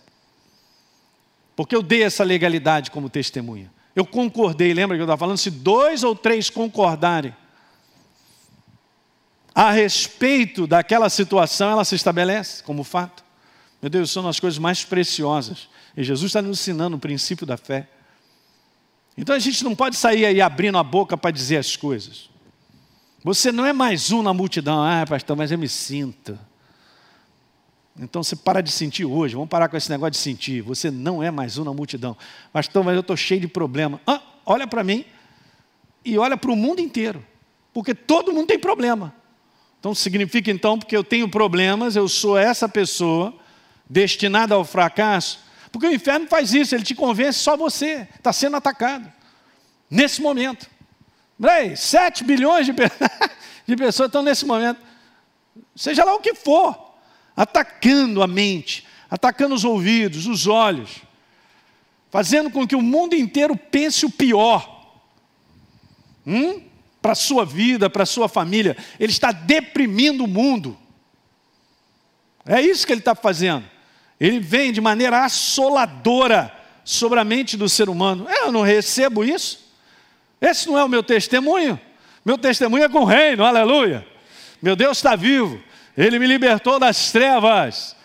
[1.54, 3.70] Porque eu dei essa legalidade como testemunha.
[3.94, 5.38] Eu concordei, lembra que eu estava falando?
[5.38, 7.34] Se dois ou três concordarem
[9.54, 13.24] a respeito daquela situação, ela se estabelece como fato.
[13.82, 15.68] Meu Deus, são as coisas mais preciosas.
[15.96, 17.88] E Jesus está nos ensinando o princípio da fé.
[19.16, 22.30] Então a gente não pode sair aí abrindo a boca para dizer as coisas.
[23.24, 24.82] Você não é mais um na multidão.
[24.82, 26.38] Ah, pastor, mas eu me sinto.
[28.00, 30.62] Então você para de sentir hoje, vamos parar com esse negócio de sentir.
[30.62, 32.16] Você não é mais um na multidão.
[32.50, 34.00] Pastor, mas eu estou cheio de problema.
[34.06, 35.04] Ah, olha para mim
[36.02, 37.22] e olha para o mundo inteiro.
[37.74, 39.14] Porque todo mundo tem problema.
[39.78, 43.34] Então significa então, porque eu tenho problemas, eu sou essa pessoa
[43.88, 45.40] destinada ao fracasso.
[45.70, 49.12] Porque o inferno faz isso, ele te convence só você, está sendo atacado.
[49.90, 50.70] Nesse momento.
[51.58, 52.72] Ei, 7 bilhões de,
[53.66, 54.80] de pessoas estão nesse momento.
[55.76, 56.89] Seja lá o que for
[57.40, 60.98] atacando a mente, atacando os ouvidos, os olhos,
[62.10, 64.92] fazendo com que o mundo inteiro pense o pior.
[66.26, 66.62] Hum?
[67.00, 68.76] Para a sua vida, para a sua família.
[68.98, 70.76] Ele está deprimindo o mundo.
[72.44, 73.64] É isso que ele está fazendo.
[74.20, 78.26] Ele vem de maneira assoladora sobre a mente do ser humano.
[78.28, 79.66] Eu não recebo isso.
[80.42, 81.80] Esse não é o meu testemunho.
[82.22, 84.06] Meu testemunho é com o reino, aleluia.
[84.60, 85.69] Meu Deus está vivo.
[85.96, 87.96] Ele me libertou das trevas.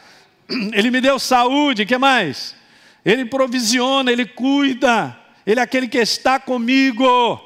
[0.74, 2.56] Ele me deu saúde, que mais?
[3.04, 5.15] Ele provisiona, ele cuida.
[5.45, 7.39] Ele é aquele que está comigo.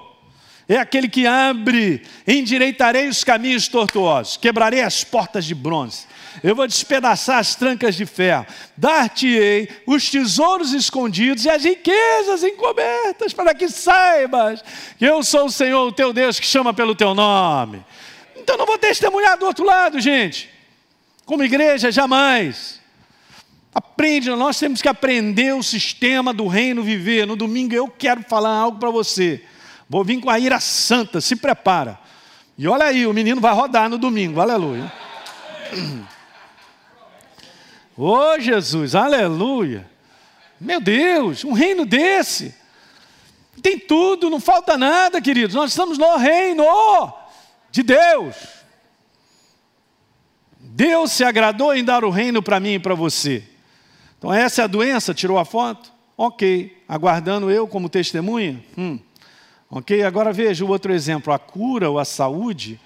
[0.67, 6.05] É aquele que abre, endireitarei os caminhos tortuosos, quebrarei as portas de bronze
[6.43, 8.45] eu vou despedaçar as trancas de ferro,
[8.77, 14.63] dar-te-ei os tesouros escondidos e as riquezas encobertas, para que saibas
[14.97, 17.83] que eu sou o Senhor, o teu Deus, que chama pelo teu nome.
[18.39, 20.49] Então não vou testemunhar do outro lado, gente.
[21.25, 22.79] Como igreja, jamais.
[23.73, 27.27] Aprende, nós temos que aprender o sistema do reino viver.
[27.27, 29.43] No domingo eu quero falar algo para você.
[29.87, 31.99] Vou vir com a ira santa, se prepara.
[32.57, 34.91] E olha aí, o menino vai rodar no domingo, aleluia.
[37.95, 39.89] Ô oh, Jesus, aleluia.
[40.59, 42.55] Meu Deus, um reino desse.
[43.61, 45.55] Tem tudo, não falta nada, queridos.
[45.55, 46.63] Nós estamos no reino
[47.71, 48.35] de Deus.
[50.59, 53.43] Deus se agradou em dar o reino para mim e para você.
[54.17, 55.91] Então, essa é a doença, tirou a foto?
[56.17, 56.77] Ok.
[56.87, 58.63] Aguardando eu como testemunha?
[58.77, 58.99] Hum.
[59.69, 61.31] Ok, agora veja o outro exemplo.
[61.31, 62.79] A cura ou a saúde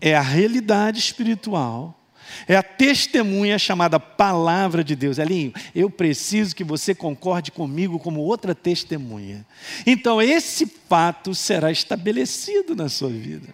[0.00, 1.98] é a realidade espiritual
[2.46, 5.18] é a testemunha chamada Palavra de Deus.
[5.18, 9.46] Elinho, eu preciso que você concorde comigo como outra testemunha.
[9.86, 13.48] Então, esse fato será estabelecido na sua vida.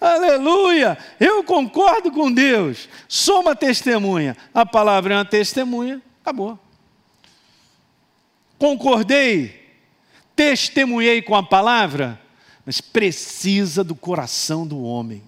[0.00, 0.98] Aleluia!
[1.18, 2.88] Eu concordo com Deus.
[3.08, 4.36] Sou uma testemunha.
[4.52, 6.02] A palavra é uma testemunha.
[6.20, 6.58] Acabou.
[8.58, 9.62] Concordei.
[10.36, 12.20] Testemunhei com a palavra.
[12.66, 15.22] Mas precisa do coração do homem.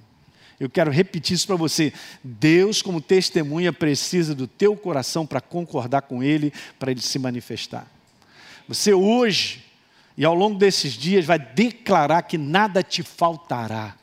[0.59, 1.93] Eu quero repetir isso para você.
[2.25, 7.87] Deus, como testemunha, precisa do teu coração para concordar com Ele, para Ele se manifestar.
[8.67, 9.65] Você hoje
[10.16, 13.94] e ao longo desses dias vai declarar que nada te faltará.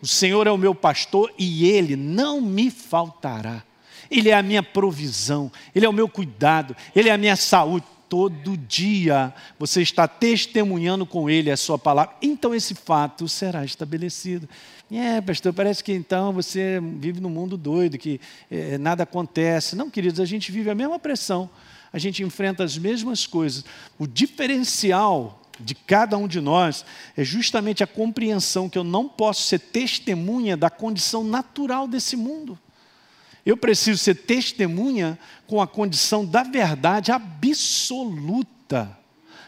[0.00, 3.62] O Senhor é o meu pastor e Ele não me faltará.
[4.10, 7.84] Ele é a minha provisão, Ele é o meu cuidado, Ele é a minha saúde.
[8.08, 14.48] Todo dia você está testemunhando com Ele a Sua palavra, então esse fato será estabelecido.
[14.90, 18.18] É, pastor, parece que então você vive num mundo doido, que
[18.50, 19.76] é, nada acontece.
[19.76, 21.50] Não, queridos, a gente vive a mesma pressão,
[21.92, 23.62] a gente enfrenta as mesmas coisas.
[23.98, 26.84] O diferencial de cada um de nós
[27.16, 32.58] é justamente a compreensão que eu não posso ser testemunha da condição natural desse mundo.
[33.44, 38.96] Eu preciso ser testemunha com a condição da verdade absoluta,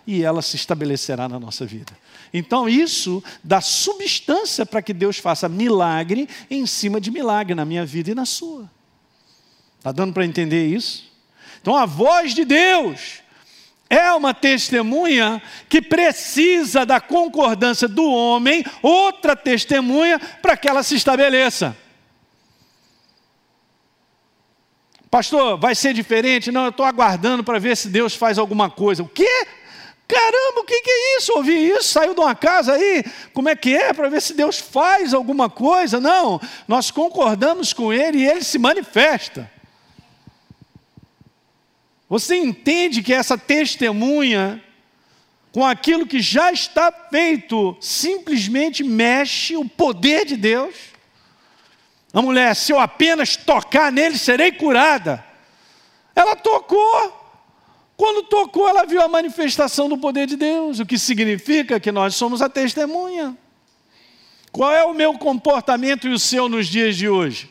[0.07, 1.93] e ela se estabelecerá na nossa vida.
[2.33, 7.85] Então, isso dá substância para que Deus faça milagre em cima de milagre na minha
[7.85, 8.71] vida e na sua.
[9.79, 11.11] Está dando para entender isso?
[11.61, 13.20] Então, a voz de Deus
[13.91, 20.95] é uma testemunha que precisa da concordância do homem, outra testemunha, para que ela se
[20.95, 21.77] estabeleça.
[25.11, 26.53] Pastor, vai ser diferente?
[26.53, 29.03] Não, eu estou aguardando para ver se Deus faz alguma coisa.
[29.03, 29.47] O quê?
[30.07, 31.33] Caramba, o que, que é isso?
[31.37, 33.93] Ouvi isso, saiu de uma casa aí, como é que é?
[33.93, 36.01] Para ver se Deus faz alguma coisa.
[36.01, 39.51] Não, nós concordamos com Ele e Ele se manifesta.
[42.11, 44.61] Você entende que essa testemunha,
[45.53, 50.75] com aquilo que já está feito, simplesmente mexe o poder de Deus?
[52.13, 55.25] A mulher, se eu apenas tocar nele, serei curada.
[56.17, 57.17] Ela tocou.
[57.97, 62.17] Quando tocou, ela viu a manifestação do poder de Deus, o que significa que nós
[62.17, 63.39] somos a testemunha.
[64.51, 67.49] Qual é o meu comportamento e o seu nos dias de hoje?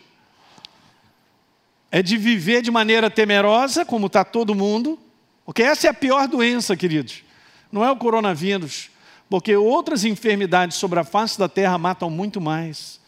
[1.91, 4.99] É de viver de maneira temerosa, como está todo mundo,
[5.45, 7.23] porque essa é a pior doença, queridos.
[7.71, 8.89] Não é o coronavírus,
[9.29, 12.99] porque outras enfermidades sobre a face da terra matam muito mais.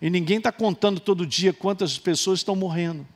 [0.00, 3.06] E ninguém está contando todo dia quantas pessoas estão morrendo.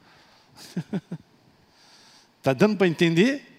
[2.39, 3.53] Está dando para entender?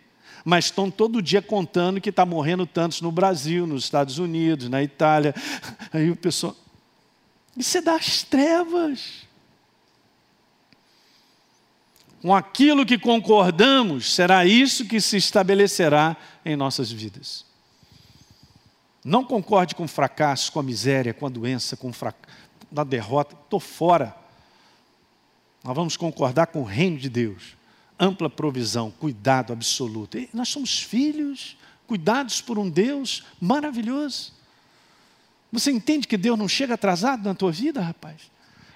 [0.44, 4.84] mas estão todo dia contando que está morrendo tantos no Brasil, nos Estados Unidos, na
[4.84, 5.34] Itália.
[5.94, 6.56] Aí o pessoal.
[7.56, 9.28] Isso é das trevas.
[12.24, 17.46] Com aquilo que concordamos, será isso que se estabelecerá em nossas vidas.
[19.06, 21.92] Não concorde com o fracasso, com a miséria, com a doença, com
[22.76, 23.36] a derrota.
[23.36, 24.16] Estou fora.
[25.64, 27.62] Nós vamos concordar com o reino de Deus
[28.00, 30.18] ampla provisão, cuidado absoluto.
[30.18, 34.34] E nós somos filhos, cuidados por um Deus maravilhoso.
[35.52, 38.33] Você entende que Deus não chega atrasado na tua vida, rapaz?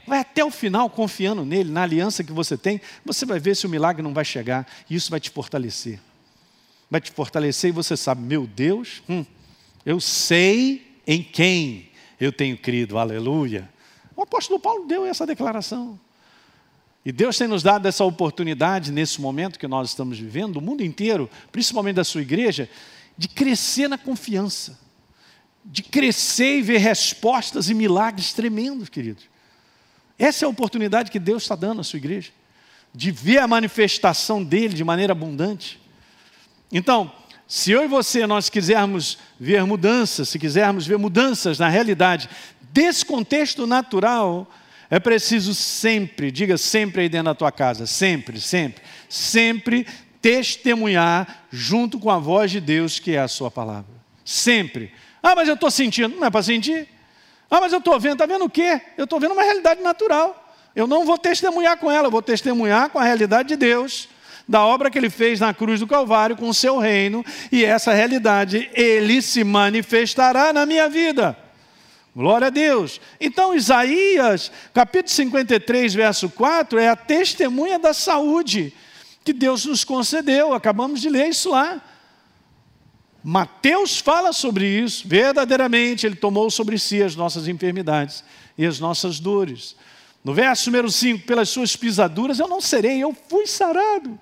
[0.07, 3.65] Vai até o final confiando nele, na aliança que você tem, você vai ver se
[3.65, 5.99] o milagre não vai chegar, e isso vai te fortalecer.
[6.89, 9.25] Vai te fortalecer e você sabe, meu Deus, hum,
[9.85, 12.97] eu sei em quem eu tenho crido.
[12.97, 13.69] Aleluia.
[14.15, 15.99] O apóstolo Paulo deu essa declaração.
[17.05, 20.83] E Deus tem nos dado essa oportunidade nesse momento que nós estamos vivendo, o mundo
[20.83, 22.69] inteiro, principalmente da sua igreja,
[23.17, 24.79] de crescer na confiança,
[25.65, 29.25] de crescer e ver respostas e milagres tremendos, queridos.
[30.17, 32.31] Essa é a oportunidade que Deus está dando à sua igreja,
[32.93, 35.79] de ver a manifestação dele de maneira abundante.
[36.71, 37.11] Então,
[37.47, 42.29] se eu e você nós quisermos ver mudanças, se quisermos ver mudanças na realidade
[42.73, 44.51] desse contexto natural,
[44.89, 49.85] é preciso sempre, diga sempre aí dentro da tua casa, sempre, sempre, sempre
[50.21, 53.91] testemunhar junto com a voz de Deus que é a sua palavra.
[54.25, 54.91] Sempre.
[55.21, 56.15] Ah, mas eu estou sentindo.
[56.17, 56.87] Não é para sentir.
[57.49, 58.13] Ah, mas eu estou vendo.
[58.13, 58.81] Está vendo o quê?
[58.97, 60.47] Eu estou vendo uma realidade natural.
[60.75, 64.07] Eu não vou testemunhar com ela, eu vou testemunhar com a realidade de Deus,
[64.47, 67.93] da obra que ele fez na cruz do Calvário com o seu reino, e essa
[67.93, 71.35] realidade, ele se manifestará na minha vida.
[72.15, 73.01] Glória a Deus.
[73.19, 78.71] Então, Isaías, capítulo 53, verso 4, é a testemunha da saúde
[79.23, 80.53] que Deus nos concedeu.
[80.53, 81.81] Acabamos de ler isso lá.
[83.29, 85.05] Mateus fala sobre isso.
[85.05, 88.23] Verdadeiramente, ele tomou sobre si as nossas enfermidades
[88.57, 89.75] e as nossas dores.
[90.23, 94.17] No verso número 5, pelas suas pisaduras eu não serei, eu fui sarado.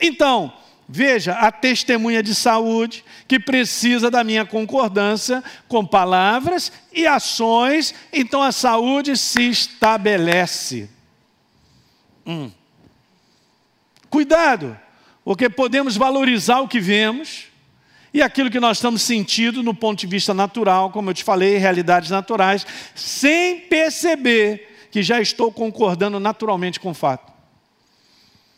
[0.00, 0.52] Então,
[0.88, 8.40] Veja, a testemunha de saúde que precisa da minha concordância com palavras e ações, então
[8.40, 10.88] a saúde se estabelece.
[12.24, 12.52] Hum.
[14.08, 14.78] Cuidado,
[15.24, 17.46] porque podemos valorizar o que vemos
[18.16, 21.58] e aquilo que nós estamos sentindo no ponto de vista natural, como eu te falei,
[21.58, 27.30] realidades naturais, sem perceber que já estou concordando naturalmente com o fato.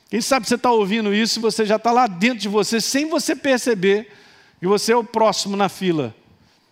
[0.08, 3.34] Quem sabe você está ouvindo isso você já está lá dentro de você, sem você
[3.34, 4.12] perceber
[4.60, 6.14] que você é o próximo na fila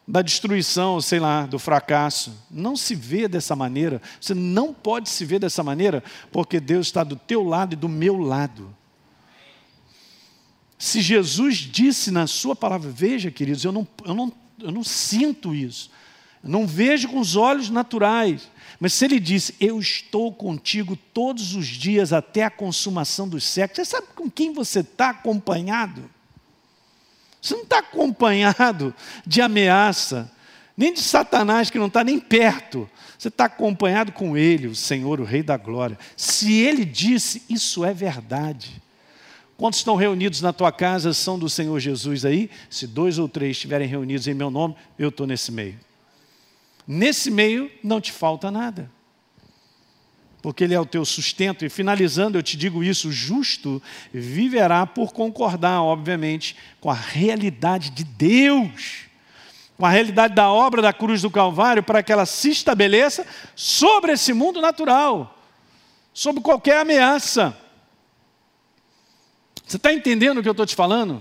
[0.06, 2.40] da destruição, sei lá, do fracasso.
[2.48, 4.00] Não se vê dessa maneira.
[4.20, 7.88] Você não pode se ver dessa maneira, porque Deus está do teu lado e do
[7.88, 8.72] meu lado.
[10.78, 15.54] Se Jesus disse na sua palavra, veja, queridos, eu não, eu não, eu não sinto
[15.54, 15.90] isso.
[16.42, 18.48] Eu não vejo com os olhos naturais.
[18.78, 23.88] Mas se ele disse, eu estou contigo todos os dias até a consumação dos séculos,
[23.88, 26.10] você sabe com quem você está acompanhado?
[27.40, 28.94] Você não está acompanhado
[29.26, 30.30] de ameaça,
[30.76, 32.88] nem de Satanás que não está nem perto.
[33.18, 35.98] Você está acompanhado com Ele, o Senhor, o Rei da Glória.
[36.16, 38.82] Se Ele disse, isso é verdade.
[39.56, 42.50] Quantos estão reunidos na tua casa são do Senhor Jesus aí?
[42.68, 45.80] Se dois ou três estiverem reunidos em meu nome, eu estou nesse meio.
[46.86, 48.90] Nesse meio não te falta nada.
[50.42, 51.64] Porque Ele é o teu sustento.
[51.64, 53.82] E finalizando, eu te digo isso: justo
[54.12, 59.06] viverá por concordar, obviamente, com a realidade de Deus,
[59.76, 63.26] com a realidade da obra da cruz do Calvário, para que ela se estabeleça
[63.56, 65.36] sobre esse mundo natural,
[66.12, 67.56] sobre qualquer ameaça.
[69.66, 71.20] Você está entendendo o que eu estou te falando?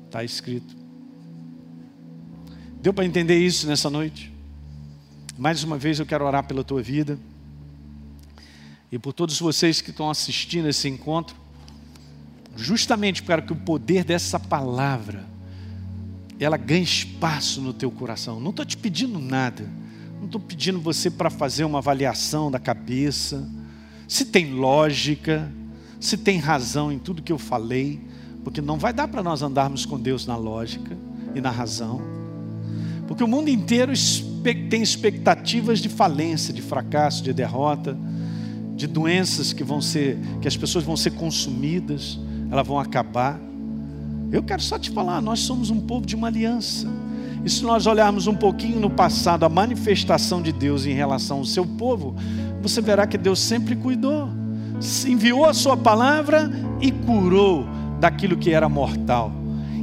[0.05, 0.76] Está escrito.
[2.82, 4.32] Deu para entender isso nessa noite?
[5.38, 7.17] Mais uma vez eu quero orar pela tua vida
[8.91, 11.36] e por todos vocês que estão assistindo esse encontro,
[12.56, 15.26] justamente para que o poder dessa palavra
[16.39, 18.39] ela ganha espaço no teu coração.
[18.39, 19.70] Não estou te pedindo nada.
[20.20, 23.47] Não estou pedindo você para fazer uma avaliação da cabeça,
[24.08, 25.51] se tem lógica,
[25.99, 28.01] se tem razão em tudo que eu falei,
[28.43, 30.97] porque não vai dar para nós andarmos com Deus na lógica
[31.34, 32.01] e na razão.
[33.08, 33.93] Porque o mundo inteiro
[34.70, 37.97] tem expectativas de falência, de fracasso, de derrota,
[38.76, 42.20] de doenças que vão ser, que as pessoas vão ser consumidas,
[42.52, 43.39] elas vão acabar.
[44.32, 46.88] Eu quero só te falar, nós somos um povo de uma aliança.
[47.43, 51.46] E se nós olharmos um pouquinho no passado, a manifestação de Deus em relação ao
[51.46, 52.16] seu povo,
[52.62, 54.30] você verá que Deus sempre cuidou,
[55.08, 56.50] enviou a sua palavra
[56.82, 57.66] e curou
[58.00, 59.32] daquilo que era mortal.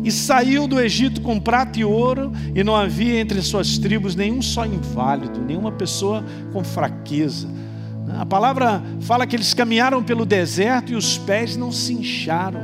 [0.04, 4.42] E saiu do Egito com prata e ouro, e não havia entre suas tribos nenhum
[4.42, 7.48] só inválido, nenhuma pessoa com fraqueza.
[8.18, 12.60] A palavra fala que eles caminharam pelo deserto e os pés não se incharam.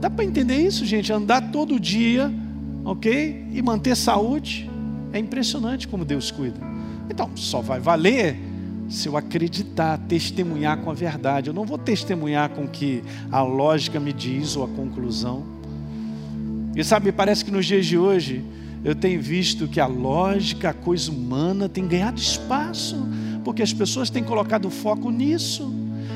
[0.00, 1.12] Dá para entender isso, gente?
[1.12, 2.30] Andar todo dia,
[2.84, 3.48] ok?
[3.52, 4.70] E manter saúde.
[5.12, 6.60] É impressionante como Deus cuida.
[7.08, 8.36] Então, só vai valer
[8.88, 11.48] se eu acreditar, testemunhar com a verdade.
[11.48, 15.42] Eu não vou testemunhar com o que a lógica me diz ou a conclusão.
[16.76, 18.44] E sabe, parece que nos dias de hoje
[18.84, 22.96] eu tenho visto que a lógica, a coisa humana tem ganhado espaço,
[23.42, 25.72] porque as pessoas têm colocado foco nisso.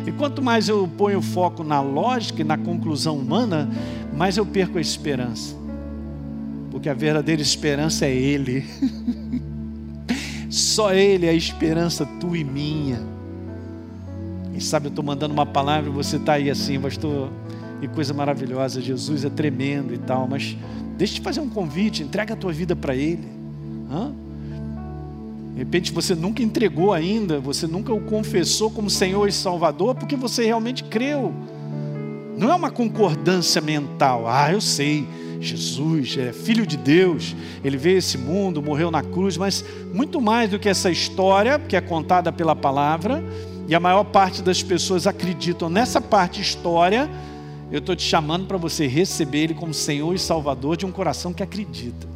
[0.07, 3.69] E quanto mais eu ponho foco na lógica e na conclusão humana,
[4.15, 5.57] mais eu perco a esperança.
[6.71, 8.65] Porque a verdadeira esperança é Ele.
[10.51, 13.01] Só Ele é a esperança tua e minha.
[14.55, 17.31] E sabe, eu estou mandando uma palavra e você está aí assim, pastor,
[17.81, 20.57] e coisa maravilhosa, Jesus é tremendo e tal, mas
[20.99, 23.27] deixa eu te fazer um convite, entrega a tua vida para Ele.
[23.91, 24.13] Hã?
[25.53, 30.17] De repente você nunca entregou ainda, você nunca o confessou como Senhor e Salvador, porque
[30.17, 31.33] você realmente creu.
[32.37, 35.07] Não é uma concordância mental, ah, eu sei
[35.41, 37.35] Jesus é filho de Deus,
[37.65, 41.59] ele veio a esse mundo, morreu na cruz, mas muito mais do que essa história
[41.59, 43.23] que é contada pela palavra,
[43.67, 47.09] e a maior parte das pessoas acreditam nessa parte história,
[47.71, 51.33] eu estou te chamando para você receber Ele como Senhor e Salvador de um coração
[51.33, 52.07] que acredita.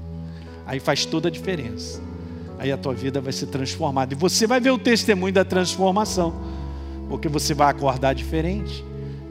[0.67, 2.01] Aí faz toda a diferença.
[2.59, 4.15] Aí a tua vida vai ser transformada.
[4.15, 6.33] E você vai ver o testemunho da transformação.
[7.09, 8.85] Porque você vai acordar diferente.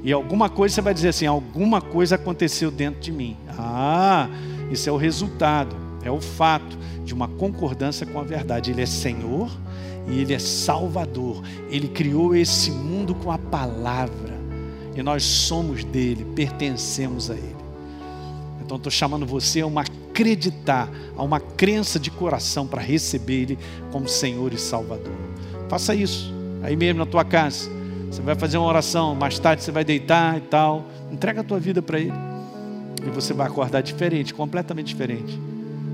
[0.03, 3.37] E alguma coisa você vai dizer assim: alguma coisa aconteceu dentro de mim.
[3.57, 4.29] Ah,
[4.69, 8.71] isso é o resultado, é o fato de uma concordância com a verdade.
[8.71, 9.49] Ele é Senhor
[10.07, 11.41] e Ele é Salvador.
[11.69, 14.40] Ele criou esse mundo com a palavra.
[14.95, 17.55] E nós somos dele, pertencemos a Ele.
[18.63, 23.59] Então estou chamando você a uma acreditar, a uma crença de coração para receber Ele
[23.91, 25.13] como Senhor e Salvador.
[25.69, 27.81] Faça isso aí mesmo na tua casa
[28.11, 30.85] você vai fazer uma oração, mais tarde você vai deitar e tal.
[31.09, 32.11] Entrega a tua vida para Ele.
[33.07, 35.39] E você vai acordar diferente, completamente diferente.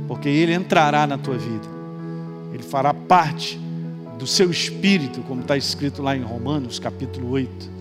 [0.07, 1.67] Porque Ele entrará na tua vida.
[2.51, 3.59] Ele fará parte
[4.17, 7.76] do seu espírito, como está escrito lá em Romanos, capítulo 8.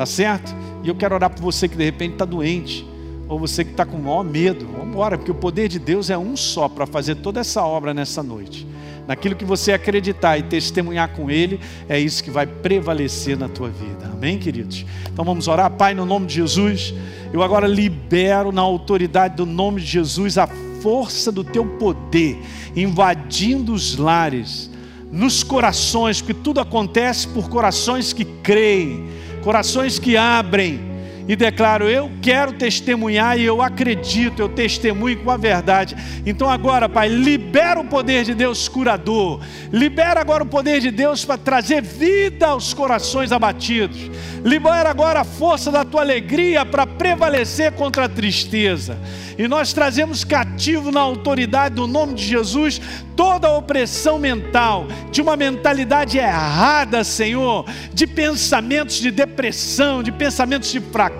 [0.00, 0.56] Tá certo?
[0.82, 2.86] E eu quero orar por você que de repente está doente.
[3.28, 4.66] Ou você que está com maior medo.
[4.66, 7.92] Vamos embora, porque o poder de Deus é um só para fazer toda essa obra
[7.92, 8.66] nessa noite
[9.06, 13.68] naquilo que você acreditar e testemunhar com Ele, é isso que vai prevalecer na tua
[13.68, 14.08] vida.
[14.10, 14.86] Amém, queridos?
[15.12, 16.94] Então vamos orar, Pai, no nome de Jesus.
[17.32, 20.46] Eu agora libero na autoridade do nome de Jesus a
[20.80, 22.40] força do teu poder
[22.76, 24.70] invadindo os lares,
[25.10, 29.08] nos corações, porque tudo acontece por corações que creem,
[29.42, 30.89] corações que abrem
[31.30, 35.94] e declaro: Eu quero testemunhar e eu acredito, eu testemunho com a verdade.
[36.26, 39.40] Então, agora, Pai, libera o poder de Deus curador,
[39.72, 44.10] libera agora o poder de Deus para trazer vida aos corações abatidos,
[44.44, 48.98] libera agora a força da tua alegria para prevalecer contra a tristeza.
[49.38, 52.80] E nós trazemos cativo na autoridade do nome de Jesus
[53.16, 60.72] toda a opressão mental, de uma mentalidade errada, Senhor, de pensamentos de depressão, de pensamentos
[60.72, 61.19] de fracasso,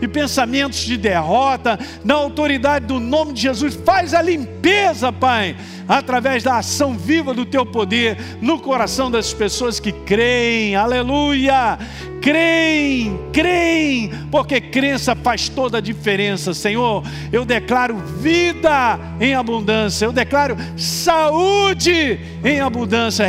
[0.00, 5.56] e pensamentos de derrota, na autoridade do nome de Jesus, faz a limpeza, Pai
[5.90, 11.76] através da ação viva do teu poder no coração das pessoas que creem, aleluia,
[12.22, 17.02] creem, creem, porque crença faz toda a diferença, Senhor.
[17.32, 23.26] Eu declaro vida em abundância, eu declaro saúde em abundância.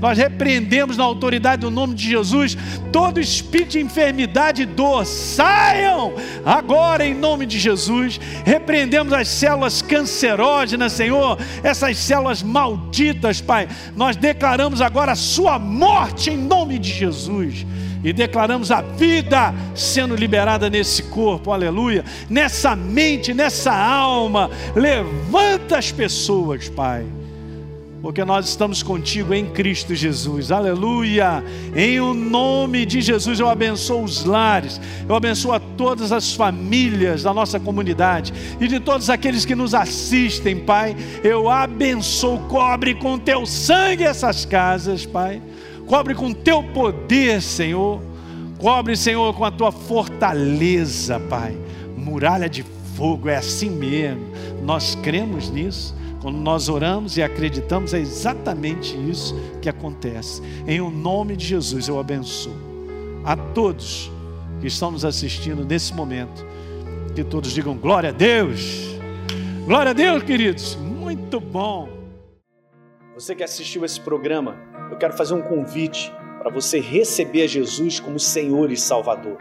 [0.00, 2.58] Nós repreendemos na autoridade do nome de Jesus
[2.90, 6.14] todo espírito de enfermidade e dor, saiam
[6.44, 8.18] agora em nome de Jesus.
[8.44, 13.68] Repreendemos as células cancerógenas, Senhor, essas células malditas, Pai.
[13.96, 17.66] Nós declaramos agora a sua morte em nome de Jesus
[18.02, 24.50] e declaramos a vida sendo liberada nesse corpo, aleluia, nessa mente, nessa alma.
[24.74, 27.04] Levanta as pessoas, Pai,
[28.02, 30.50] porque nós estamos contigo em Cristo Jesus.
[30.50, 31.44] Aleluia!
[31.76, 37.22] Em o nome de Jesus eu abençoo os lares, eu abençoo a todas as famílias
[37.22, 40.96] da nossa comunidade e de todos aqueles que nos assistem, Pai.
[41.22, 45.42] Eu abençoo, cobre com teu sangue essas casas, Pai.
[45.86, 48.00] Cobre com teu poder, Senhor.
[48.58, 51.56] Cobre, Senhor, com a tua fortaleza, Pai.
[51.96, 52.64] Muralha de
[52.96, 54.30] fogo, é assim mesmo.
[54.62, 60.42] Nós cremos nisso quando nós oramos e acreditamos, é exatamente isso que acontece.
[60.66, 62.52] Em o nome de Jesus eu abençoo
[63.24, 64.10] a todos
[64.60, 66.44] que estão nos assistindo nesse momento.
[67.14, 68.98] Que todos digam glória a Deus.
[69.64, 70.76] Glória a Deus, queridos.
[70.76, 71.88] Muito bom.
[73.14, 74.56] Você que assistiu esse programa,
[74.90, 79.38] eu quero fazer um convite para você receber Jesus como Senhor e Salvador.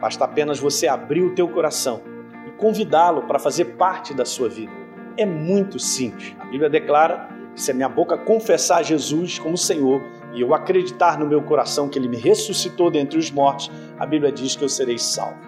[0.00, 2.02] Basta apenas você abrir o teu coração
[2.46, 4.83] e convidá-lo para fazer parte da sua vida
[5.16, 6.34] é muito simples.
[6.38, 10.02] A Bíblia declara que se a minha boca confessar Jesus como Senhor
[10.34, 14.32] e eu acreditar no meu coração que Ele me ressuscitou dentre os mortos, a Bíblia
[14.32, 15.38] diz que eu serei salvo.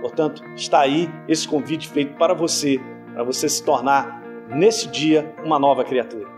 [0.00, 2.80] Portanto, está aí esse convite feito para você,
[3.12, 6.28] para você se tornar, nesse dia, uma nova criatura.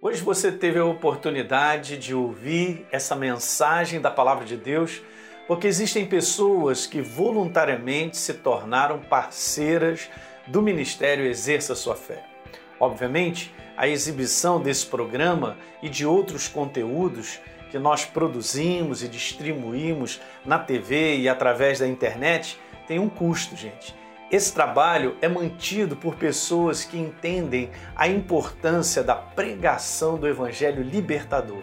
[0.00, 5.02] Hoje você teve a oportunidade de ouvir essa mensagem da Palavra de Deus,
[5.46, 10.08] porque existem pessoas que voluntariamente se tornaram parceiras
[10.46, 12.22] do Ministério Exerça Sua Fé.
[12.78, 17.40] Obviamente, a exibição desse programa e de outros conteúdos
[17.70, 23.94] que nós produzimos e distribuímos na TV e através da internet tem um custo, gente.
[24.30, 31.62] Esse trabalho é mantido por pessoas que entendem a importância da pregação do Evangelho libertador.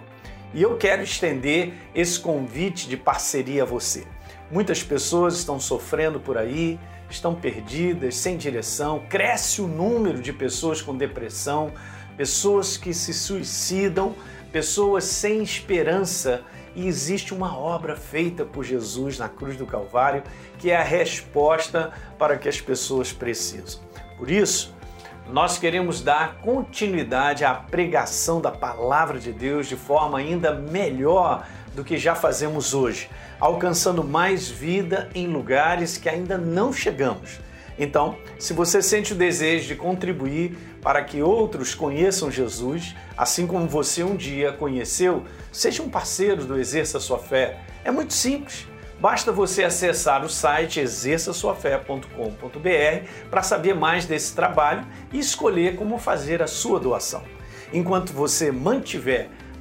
[0.53, 4.05] E eu quero estender esse convite de parceria a você.
[4.51, 6.79] Muitas pessoas estão sofrendo por aí,
[7.14, 11.72] estão perdidas, sem direção, cresce o número de pessoas com depressão,
[12.18, 14.16] pessoas que se suicidam,
[14.51, 16.41] pessoas sem esperança.
[16.76, 20.24] E existe uma obra feita por Jesus na cruz do Calvário
[20.57, 23.82] que é a resposta para que as pessoas precisam.
[24.18, 24.74] Por isso,
[25.30, 31.84] nós queremos dar continuidade à pregação da palavra de Deus de forma ainda melhor do
[31.84, 33.09] que já fazemos hoje,
[33.39, 37.39] alcançando mais vida em lugares que ainda não chegamos.
[37.78, 43.67] Então, se você sente o desejo de contribuir para que outros conheçam Jesus, assim como
[43.67, 47.59] você um dia conheceu, seja um parceiro do Exerça Sua Fé.
[47.84, 48.67] É muito simples.
[48.99, 56.41] Basta você acessar o site exerçaçoafé.com.br para saber mais desse trabalho e escolher como fazer
[56.41, 57.24] a sua doação.
[57.74, 59.30] Enquanto você mantiver